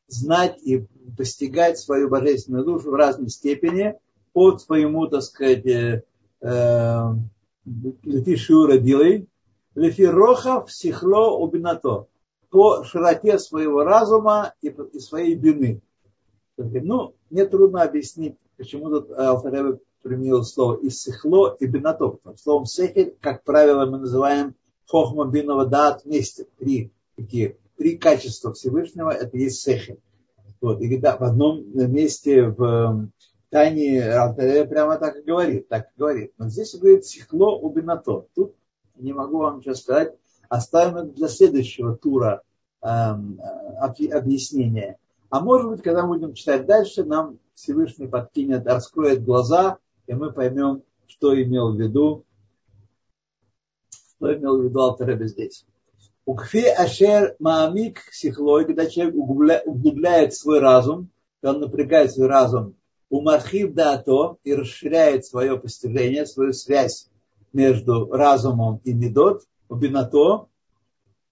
[0.06, 0.86] знать и
[1.18, 3.94] постигать свою божественную душу в разной степени
[4.32, 6.02] по своему, так сказать, э,
[6.40, 7.02] э,
[8.04, 9.26] лефи шиура дилей,
[9.74, 12.06] лефи роха всехло убинато,
[12.50, 15.80] по широте своего разума и, своей бины.
[16.56, 22.18] Ну, мне трудно объяснить, почему тут Алтаревы применил слово «иссехло» и «бинато».
[22.36, 24.54] Словом «сехель», как правило, мы называем
[24.86, 26.46] «хохма бинова дат» вместе.
[26.58, 30.00] Три такие три качества Всевышнего, это есть сехель.
[30.60, 33.12] Вот, и да, в одном месте в эм,
[33.50, 36.32] Тайне Алтаре прямо так и говорит, так и говорит.
[36.36, 38.26] Но здесь говорит сихло убинато.
[38.34, 38.56] Тут
[38.96, 40.16] не могу вам ничего сказать.
[40.48, 42.42] Оставим это для следующего тура
[42.82, 43.40] эм,
[43.80, 44.98] объяснения.
[45.30, 50.32] А может быть, когда мы будем читать дальше, нам Всевышний подкинет, раскроет глаза, и мы
[50.32, 52.24] поймем, что имел в виду,
[53.90, 55.66] что имел в виду Алтаребе здесь.
[56.24, 61.10] Укфи ашер маамик сихлой, когда человек углубляет свой разум,
[61.42, 62.74] он напрягает свой разум,
[63.10, 67.08] у мархив дато и расширяет свое постижение, свою связь
[67.52, 69.42] между разумом и медот,
[69.76, 70.48] бинато,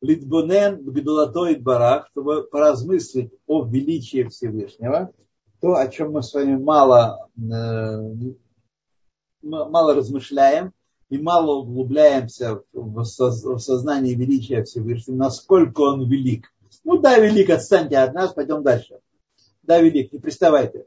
[0.01, 5.13] литбонен бгдулато и барах, чтобы поразмыслить о величии Всевышнего,
[5.61, 8.33] то, о чем мы с вами мало, э,
[9.43, 10.73] мало размышляем,
[11.09, 16.53] и мало углубляемся в сознание величия Всевышнего, насколько он велик.
[16.85, 18.99] Ну да, велик, отстаньте от нас, пойдем дальше.
[19.63, 20.87] Да, велик, не приставайте.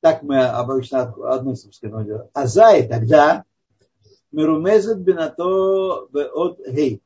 [0.00, 2.30] Так мы обычно относимся к этому делу.
[2.34, 3.44] А зай тогда
[4.34, 7.02] Мерумезет бинато от гей.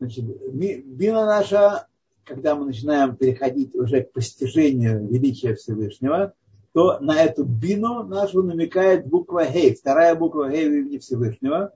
[0.00, 1.86] Значит, бина наша,
[2.24, 6.34] когда мы начинаем переходить уже к постижению величия Всевышнего,
[6.72, 11.72] то на эту бину нашу намекает буква Хей, вторая буква Хей в имени Всевышнего.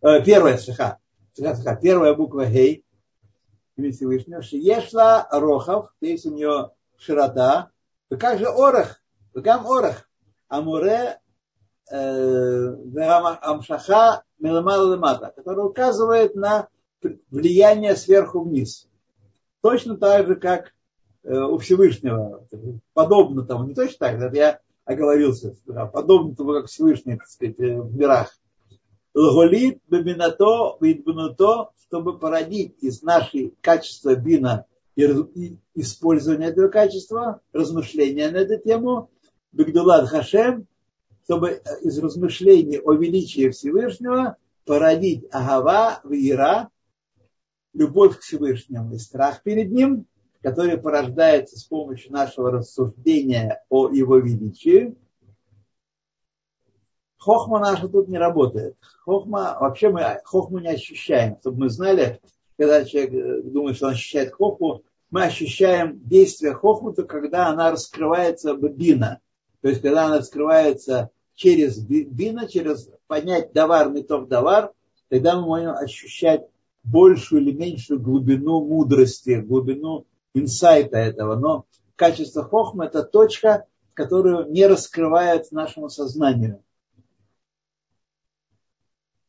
[0.00, 0.98] Э, первая, шиха,
[1.82, 2.84] первая буква Хей
[3.76, 4.42] в имени Всевышнего.
[4.42, 7.70] Шиешла Рохов, есть у нее широта.
[8.16, 9.02] Как же Орах?
[9.34, 10.08] Гам Орах.
[10.48, 11.18] Амуре
[13.40, 16.68] Амшаха Меламала Лемата, который указывает на
[17.30, 18.88] влияние сверху вниз.
[19.62, 20.72] Точно так же, как
[21.28, 22.46] Э, у Всевышнего.
[22.94, 25.54] Подобно тому, не точно так, это я оговорился,
[25.92, 28.34] подобно тому, как Всевышний, так сказать, э, в мирах.
[29.12, 34.64] Лаголит, беминато, видбунуто, чтобы породить из нашей качества бина
[34.96, 39.10] и использования этого качества, размышления на эту тему,
[39.52, 40.66] Бигдулад Хашем,
[41.28, 46.70] чтобы э, из размышлений о величии Всевышнего породить агава, вира,
[47.74, 50.06] любовь к Всевышнему и страх перед ним–
[50.42, 54.96] который порождается с помощью нашего рассуждения о его величии,
[57.16, 58.76] хохма наша тут не работает.
[59.04, 61.36] Хохма, вообще мы хохму не ощущаем.
[61.40, 62.20] Чтобы мы знали,
[62.56, 68.54] когда человек э, думает, что он ощущает хохму, мы ощущаем действие хохмута, когда она раскрывается
[68.54, 69.20] в бина.
[69.62, 74.72] То есть, когда она раскрывается через бина, через понять давар, метов давар,
[75.08, 76.44] тогда мы можем ощущать
[76.82, 81.64] большую или меньшую глубину мудрости, глубину инсайта этого, но
[81.94, 86.60] качество хохма– это точка, которую не раскрывает нашему сознанию.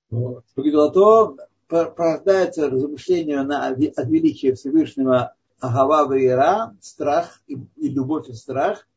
[0.10, 1.38] То
[1.68, 8.88] порождается размышление на, от величия Всевышнего Агава Вейра, страх и, и любовь и страх,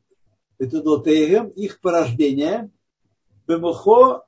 [0.58, 2.70] Ветудотеем, их порождение,
[3.46, 4.24] Бемухо,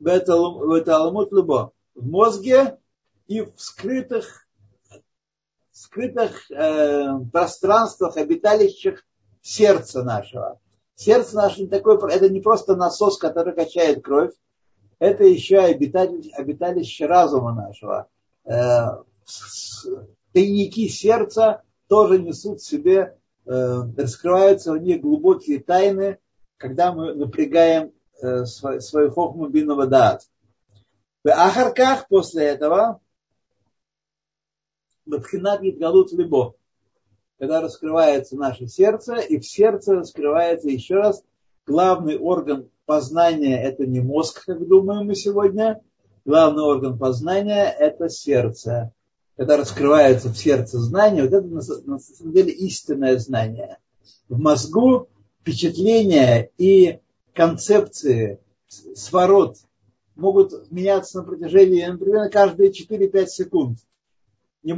[0.00, 2.78] Веталамут Любо, в мозге
[3.26, 4.46] и в скрытых,
[5.72, 9.04] скрытых э, пространствах, обиталищах
[9.40, 10.60] сердца нашего.
[10.96, 14.32] Сердце наше не такое, это не просто насос, который качает кровь,
[14.98, 18.08] это еще обиталище, обиталище разума нашего.
[18.44, 19.02] Э,
[20.32, 26.18] тайники сердца тоже несут в себе, э, раскрываются в них глубокие тайны,
[26.58, 30.22] когда мы напрягаем свою хохму бинного даат.
[31.24, 33.00] В Ахарках после этого
[35.06, 36.54] Бабхинат Гитгалут Либо,
[37.38, 41.22] когда раскрывается наше сердце, и в сердце раскрывается еще раз
[41.66, 45.80] главный орган познания– это не мозг, как думаем мы сегодня,
[46.24, 48.92] главный орган познания– это сердце.
[49.36, 53.78] Когда раскрывается в сердце знание, вот это на самом деле истинное знание.
[54.28, 55.08] В мозгу
[55.40, 57.00] впечатления и
[57.34, 58.40] концепции,
[58.94, 59.58] сворот
[60.14, 63.78] могут меняться на протяжении, например, каждые 4-5 секунд.
[64.62, 64.72] Не,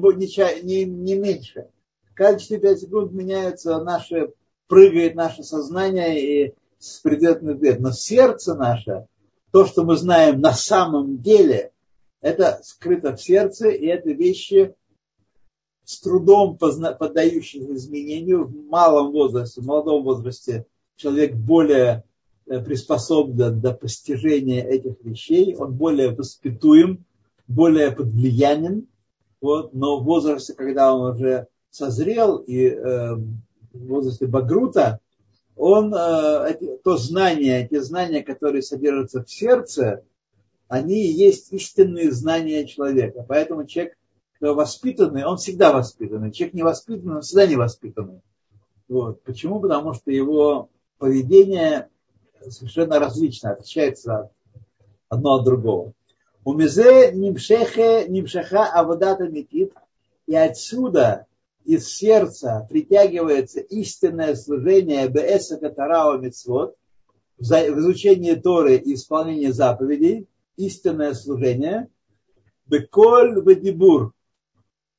[0.62, 1.68] не, не, меньше.
[2.14, 4.32] Каждые 4-5 секунд меняется наше,
[4.66, 7.84] прыгает наше сознание и с предметным ответом.
[7.84, 9.06] Но сердце наше,
[9.52, 11.72] то, что мы знаем на самом деле,
[12.20, 14.74] это скрыто в сердце, и это вещи
[15.84, 22.02] с трудом поддающиеся изменению в малом возрасте, в молодом возрасте человек более
[22.46, 27.04] приспособлен до постижения этих вещей, он более воспитуем,
[27.48, 28.88] более под влиянием,
[29.40, 35.00] вот, но в возрасте, когда он уже созрел и э, в возрасте Багрута,
[35.56, 40.02] он, э, то знание, те знания, которые содержатся в сердце,
[40.68, 43.24] они и есть истинные знания человека.
[43.28, 43.96] Поэтому человек
[44.40, 46.32] воспитанный, он всегда воспитанный.
[46.32, 48.20] Человек невоспитанный, он всегда невоспитанный.
[48.88, 49.22] Вот.
[49.22, 49.60] Почему?
[49.60, 51.88] Потому что его поведение
[52.48, 54.30] совершенно различно, отличается
[55.08, 55.92] одно от другого.
[56.44, 59.72] У мизе нимшехе нимшеха аводата метит.
[60.28, 61.26] И отсюда
[61.64, 66.76] из сердца притягивается истинное служение Беэса Катарао Мицвод,
[67.38, 71.88] в изучении Торы и исполнении заповедей, истинное служение,
[72.66, 74.12] Беколь Вадибур,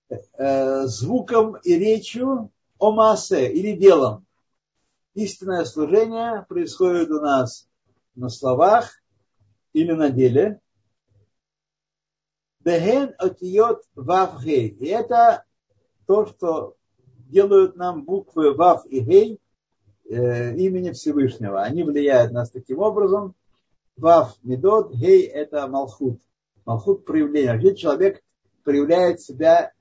[0.09, 4.26] э, звуком и речью Омасе или делом.
[5.17, 7.67] Истинное служение происходит у нас
[8.13, 9.01] на словах
[9.73, 10.61] или на деле.
[12.59, 14.67] Бехен отиот вавгей.
[14.67, 15.43] И это
[16.05, 16.75] то, что
[17.31, 19.39] делают нам буквы Вав и Гей
[20.07, 21.63] э, имени Всевышнего.
[21.63, 23.33] Они влияют на нас таким образом.
[23.95, 26.21] Вав Медот, Гей это Малхут.
[26.63, 27.53] Малхут проявление.
[27.53, 28.23] Вообще человек
[28.63, 29.73] проявляет себя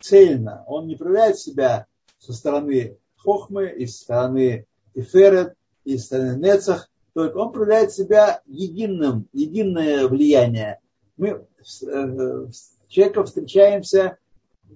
[0.00, 0.64] цельно.
[0.66, 1.86] Он не проявляет себя
[2.18, 5.54] со стороны Хохмы, и со стороны Тиферет,
[5.84, 6.90] и со стороны Нецах.
[7.12, 10.80] Только он проявляет себя единым, единое влияние.
[11.16, 12.46] Мы с э,
[12.88, 14.18] человеком встречаемся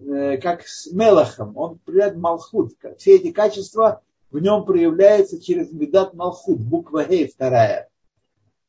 [0.03, 2.73] Э, как с Мелахом, он проявляет Малхут.
[2.99, 7.89] Все эти качества в нем проявляются через Медат Малхут, буква Гей вторая.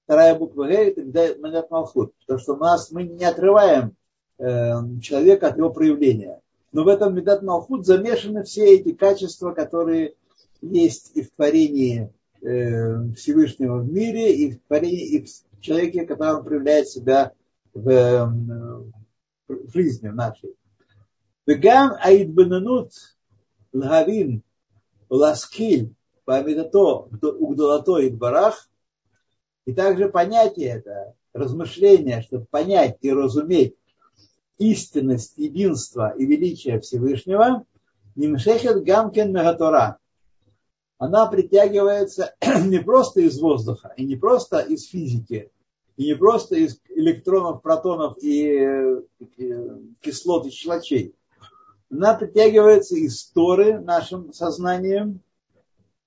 [0.04, 2.14] Вторая буква Гей это Медат Малхут.
[2.22, 3.96] Потому что нас, мы не отрываем
[4.38, 4.72] э,
[5.02, 6.42] человека от его проявления.
[6.76, 10.16] Но в этом Медат Малхут замешаны все эти качества, которые
[10.62, 12.12] есть и в творении
[12.42, 17.32] э, Всевышнего в мире, и в творении, и в человеке, который проявляет себя
[17.74, 18.30] в,
[19.48, 20.54] в жизни нашей.
[21.48, 22.90] וגם ההתבוננות
[23.74, 24.40] להבין
[25.12, 25.86] ולהשכיל
[26.28, 28.68] בעמידתו וגדולתו יתברך,
[29.66, 33.78] и также понятие это, размышление, чтобы понять и разуметь
[34.58, 37.66] истинность, единства и величия Всевышнего,
[38.16, 39.98] Нимшехет Гамкен Мегатора.
[40.98, 42.36] Она притягивается
[42.66, 45.52] не просто из воздуха, и не просто из физики,
[45.98, 49.02] и не просто из электронов, протонов и
[50.02, 51.16] кислот и щелочей,
[51.92, 55.22] она притягивается из Торы нашим сознанием.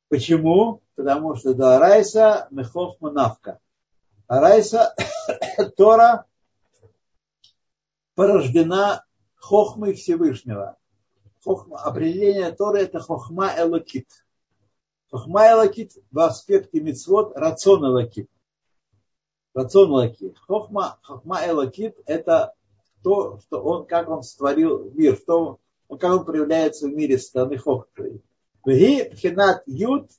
[0.08, 0.82] Почему?
[0.96, 3.58] Потому что до Арайса Мехов Манавка.
[4.26, 4.94] Арайса
[5.76, 6.26] Тора
[8.18, 9.04] порождена
[9.36, 10.76] Хохмой Всевышнего.
[11.44, 14.08] Хохма, определение Торы это Хохма Элокит.
[15.08, 18.28] Хохма Элокит в аспекте мицвод рацион Элокит.
[19.54, 20.36] Рацион Элокит.
[20.36, 22.54] Хохма, Хохма Элокит это
[23.04, 28.20] то, что он, как он створил мир, что как он проявляется в мире стороны Хохтры.
[28.64, 30.10] Вги пхинат ют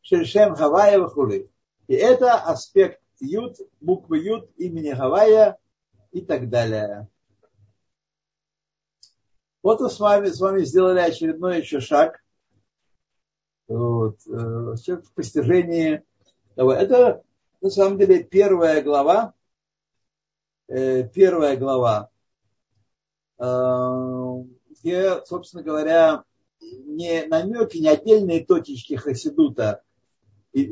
[0.00, 1.50] шельшем Хавая вахулы.
[1.88, 5.58] И это аспект ют, буквы ют имени Хавая
[6.12, 7.08] и так далее.
[9.62, 12.20] Вот мы с вами, с вами сделали очередной еще шаг.
[13.68, 16.02] Вот, э, в постижении.
[16.56, 17.22] Это
[17.60, 19.34] на самом деле первая глава,
[20.66, 22.10] э, первая глава,
[23.38, 26.24] э, где, собственно говоря,
[26.60, 29.82] не намеки, не отдельные точечки Хасидута,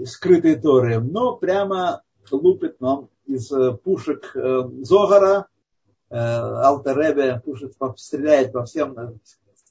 [0.04, 3.50] скрытые Торы, но прямо лупит нам из
[3.82, 5.49] пушек Зогара,
[6.10, 9.20] Алтаребе пушит, стреляет по всем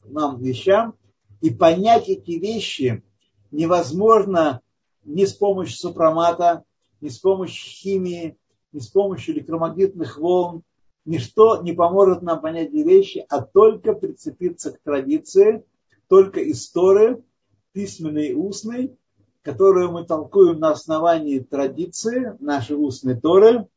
[0.06, 0.96] нам вещам,
[1.42, 3.04] и понять эти вещи
[3.52, 4.62] невозможно
[5.04, 6.64] ни с помощью супромата,
[7.02, 8.38] ни с помощью химии,
[8.72, 10.64] ни с помощью электромагнитных волн.
[11.06, 15.66] Ничто не поможет нам понять эти вещи, а только прицепиться к традиции,
[16.08, 17.24] только истории,
[17.72, 18.98] письменной и устной,
[19.42, 23.68] которую мы толкуем на основании традиции, нашей устной Торы.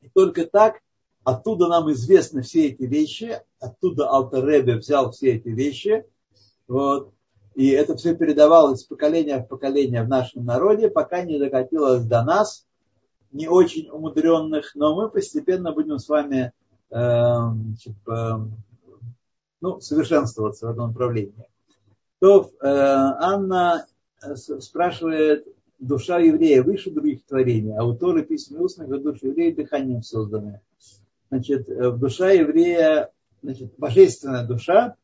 [0.00, 0.80] И только так
[1.28, 6.06] оттуда нам известны все эти вещи, оттуда Алтаребе взял все эти вещи.
[6.66, 7.12] Вот.
[7.54, 12.22] И это все передавалось из поколения в поколение в нашем народе, пока не докатилось до
[12.22, 12.66] нас,
[13.30, 16.52] не очень умудренных, но мы постепенно будем с вами
[16.90, 18.32] э, э,
[19.60, 21.46] ну, совершенствоваться в этом направлении.
[22.20, 23.86] То э, Анна
[24.22, 25.46] э, спрашивает,
[25.78, 30.62] душа еврея выше других творений, а Торы письма устных душа еврея дыханием созданы.
[31.30, 33.10] Значит, э, душа еврея,
[33.42, 34.96] значит, божественная душа,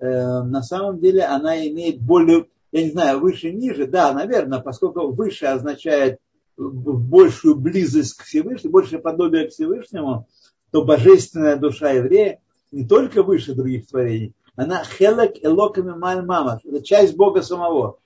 [0.00, 5.12] Э, на самом деле она имеет более, я не знаю, выше, ниже, да, наверное, поскольку
[5.12, 6.18] выше означает
[6.56, 10.26] большую близость к Всевышнему, большее подобие к Всевышнему,
[10.70, 12.40] то божественная душа еврея
[12.72, 17.98] не только выше других творений, она хелек элоками маль мама, это часть Бога самого.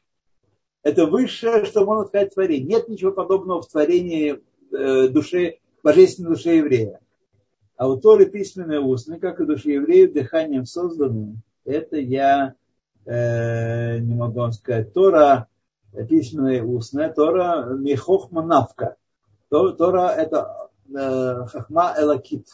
[0.83, 2.67] Это высшее, что можно сказать творение.
[2.67, 4.41] Нет ничего подобного в творении
[4.71, 7.01] э, души, божественной души еврея.
[7.77, 12.55] А у Торы письменные устные, как и души евреев, дыханием созданные это я
[13.05, 14.93] э, не могу вам сказать.
[14.93, 15.49] Тора
[16.09, 18.97] письменная устная, Тора михохма навка.
[19.49, 22.49] Тора это э, хахма элакит.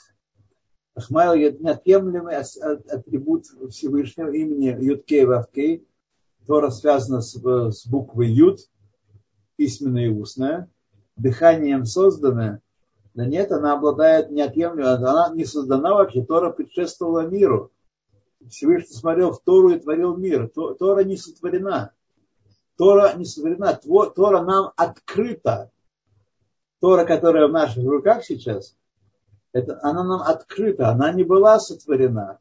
[0.94, 5.86] Хахма это неотъемлемый атрибут Всевышнего имени Юткей Вавкей.
[6.46, 8.60] Тора связана с, с буквой Ют,
[9.56, 10.68] письменная и устная.
[11.16, 12.60] Дыханием созданная.
[13.14, 17.72] Да нет, она обладает неотъемлемым, она не создана вообще, Тора предшествовала миру.
[18.48, 20.48] Всевышний смотрел в Тору и творил мир.
[20.48, 21.92] Тора не сотворена.
[22.76, 23.74] Тора не сотворена.
[24.14, 25.70] Тора нам открыта.
[26.80, 28.74] Тора, которая в наших руках сейчас,
[29.52, 30.88] это, она нам открыта.
[30.88, 32.38] Она не была сотворена.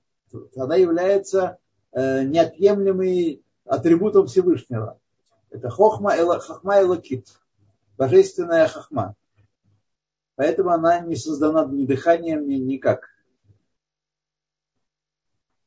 [0.56, 1.58] Она является
[1.92, 4.98] э, неотъемлемым атрибутом Всевышнего.
[5.50, 7.28] Это хохма, эла, хохма и лакит.
[7.98, 9.16] Божественная хохма.
[10.40, 13.10] Поэтому она не создана ни дыханием, ни никак.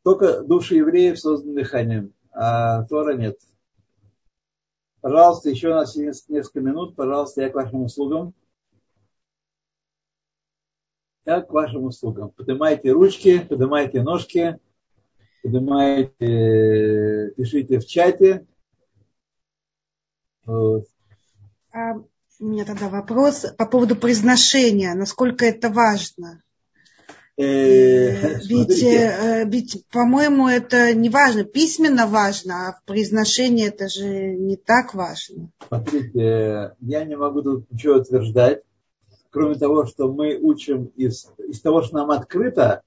[0.03, 3.39] Только души евреев созданы дыханием, а Тора нет.
[5.03, 6.97] Пожалуйста, еще у нас есть несколько минут.
[6.97, 8.33] Пожалуйста, я к вашим услугам.
[11.27, 12.31] Я к вашим услугам.
[12.31, 14.59] Поднимайте ручки, поднимайте ножки,
[15.43, 18.47] поднимайте, пишите в чате.
[20.47, 20.87] Вот.
[22.43, 24.95] У меня тогда вопрос по поводу произношения.
[24.95, 26.43] Насколько это важно?
[27.37, 31.45] Э, э, ведь, э, ведь, по-моему, это не важно.
[31.45, 35.51] Письменно важно, а в произношении это же не так важно.
[35.69, 38.65] Смотрите, я не могу тут ничего утверждать,
[39.31, 42.83] кроме того, что мы учим из, из того, что нам открыто,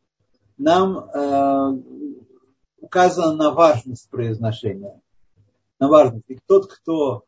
[0.57, 1.81] нам э,
[2.81, 4.99] указано на важность произношения.
[5.79, 6.25] На важность.
[6.27, 7.23] И тот, кто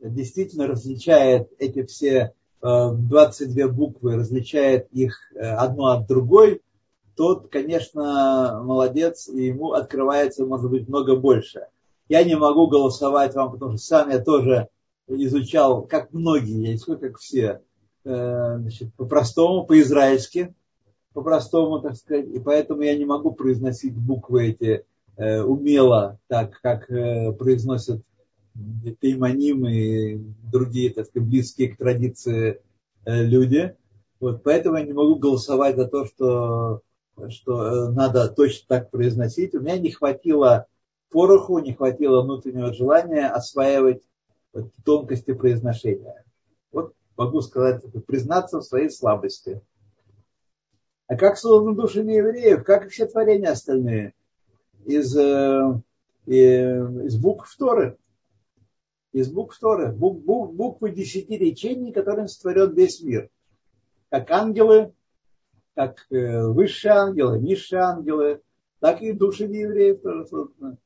[0.00, 2.32] действительно различает эти все
[2.62, 6.62] 22 э, буквы, различает их э, одну от другой,
[7.14, 11.66] тот, конечно, молодец, и ему открывается, может быть, много больше.
[12.08, 14.68] Я не могу голосовать вам, потому что сам я тоже
[15.08, 17.62] изучал, как многие, я сколько, как все,
[18.04, 20.54] э, значит, по-простому, по-израильски,
[21.14, 24.84] по-простому, так сказать, и поэтому я не могу произносить буквы эти
[25.18, 28.02] умело, так как произносят
[29.00, 30.18] Тейманим и
[30.50, 32.60] другие, так сказать, близкие к традиции
[33.04, 33.76] э, люди.
[34.20, 36.80] Вот, поэтому я не могу голосовать за то, что,
[37.28, 39.54] что э, надо точно так произносить.
[39.54, 40.66] У меня не хватило
[41.10, 44.02] пороху, не хватило внутреннего желания осваивать
[44.84, 46.24] тонкости произношения.
[46.72, 49.60] Вот могу сказать, признаться в своей слабости.
[51.08, 52.64] А как созданы души неевреев?
[52.64, 54.14] Как и все творения остальные?
[54.84, 55.80] Из, э,
[56.26, 57.96] из букв Торы
[59.16, 63.30] из букв Торы, бук, бук, буквы десяти речений, которым створен весь мир.
[64.10, 64.92] Как ангелы,
[65.74, 68.42] как э, высшие ангелы, низшие ангелы,
[68.78, 70.76] так и души евреев тоже созданы.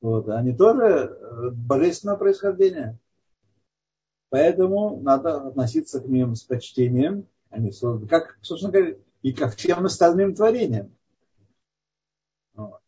[0.00, 2.98] Вот, они тоже э, божественного происхождения.
[4.30, 7.28] Поэтому надо относиться к ним с почтением.
[7.48, 10.90] Они созданы, как, собственно говоря, и ко всем остальным творениям.
[12.54, 12.80] Вот.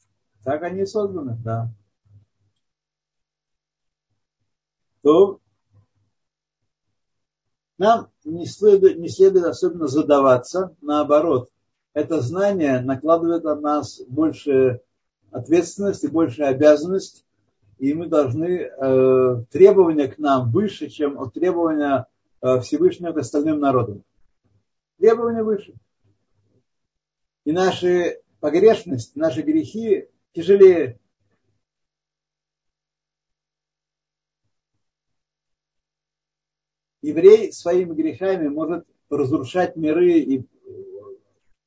[0.42, 1.70] Так они созданы, да.
[5.04, 5.38] То
[7.76, 11.50] нам не следует, не следует особенно задаваться, наоборот,
[11.92, 14.80] это знание накладывает на нас больше
[15.30, 17.26] ответственность и больше обязанность,
[17.78, 22.06] и мы должны э, требования к нам выше, чем требования
[22.40, 24.04] э, Всевышнего к остальным народам.
[24.98, 25.74] Требования выше.
[27.44, 30.98] И наши погрешность, наши грехи тяжелее.
[37.04, 40.46] Еврей своими грехами может разрушать миры и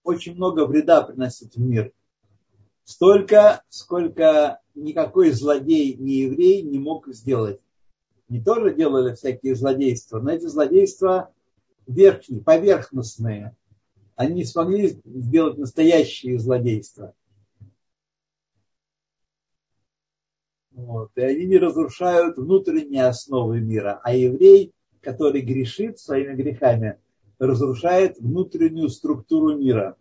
[0.03, 1.93] очень много вреда приносить в мир.
[2.83, 7.61] Столько, сколько никакой злодей, не еврей не мог сделать.
[8.29, 11.31] Не тоже делали всякие злодейства, но эти злодейства
[11.85, 13.55] верхние, поверхностные.
[14.15, 17.13] Они не смогли сделать настоящие злодейства.
[20.71, 21.11] Вот.
[21.15, 24.01] И они не разрушают внутренние основы мира.
[24.03, 26.97] А еврей, который грешит своими грехами,
[27.39, 29.95] разрушает внутреннюю структуру мира.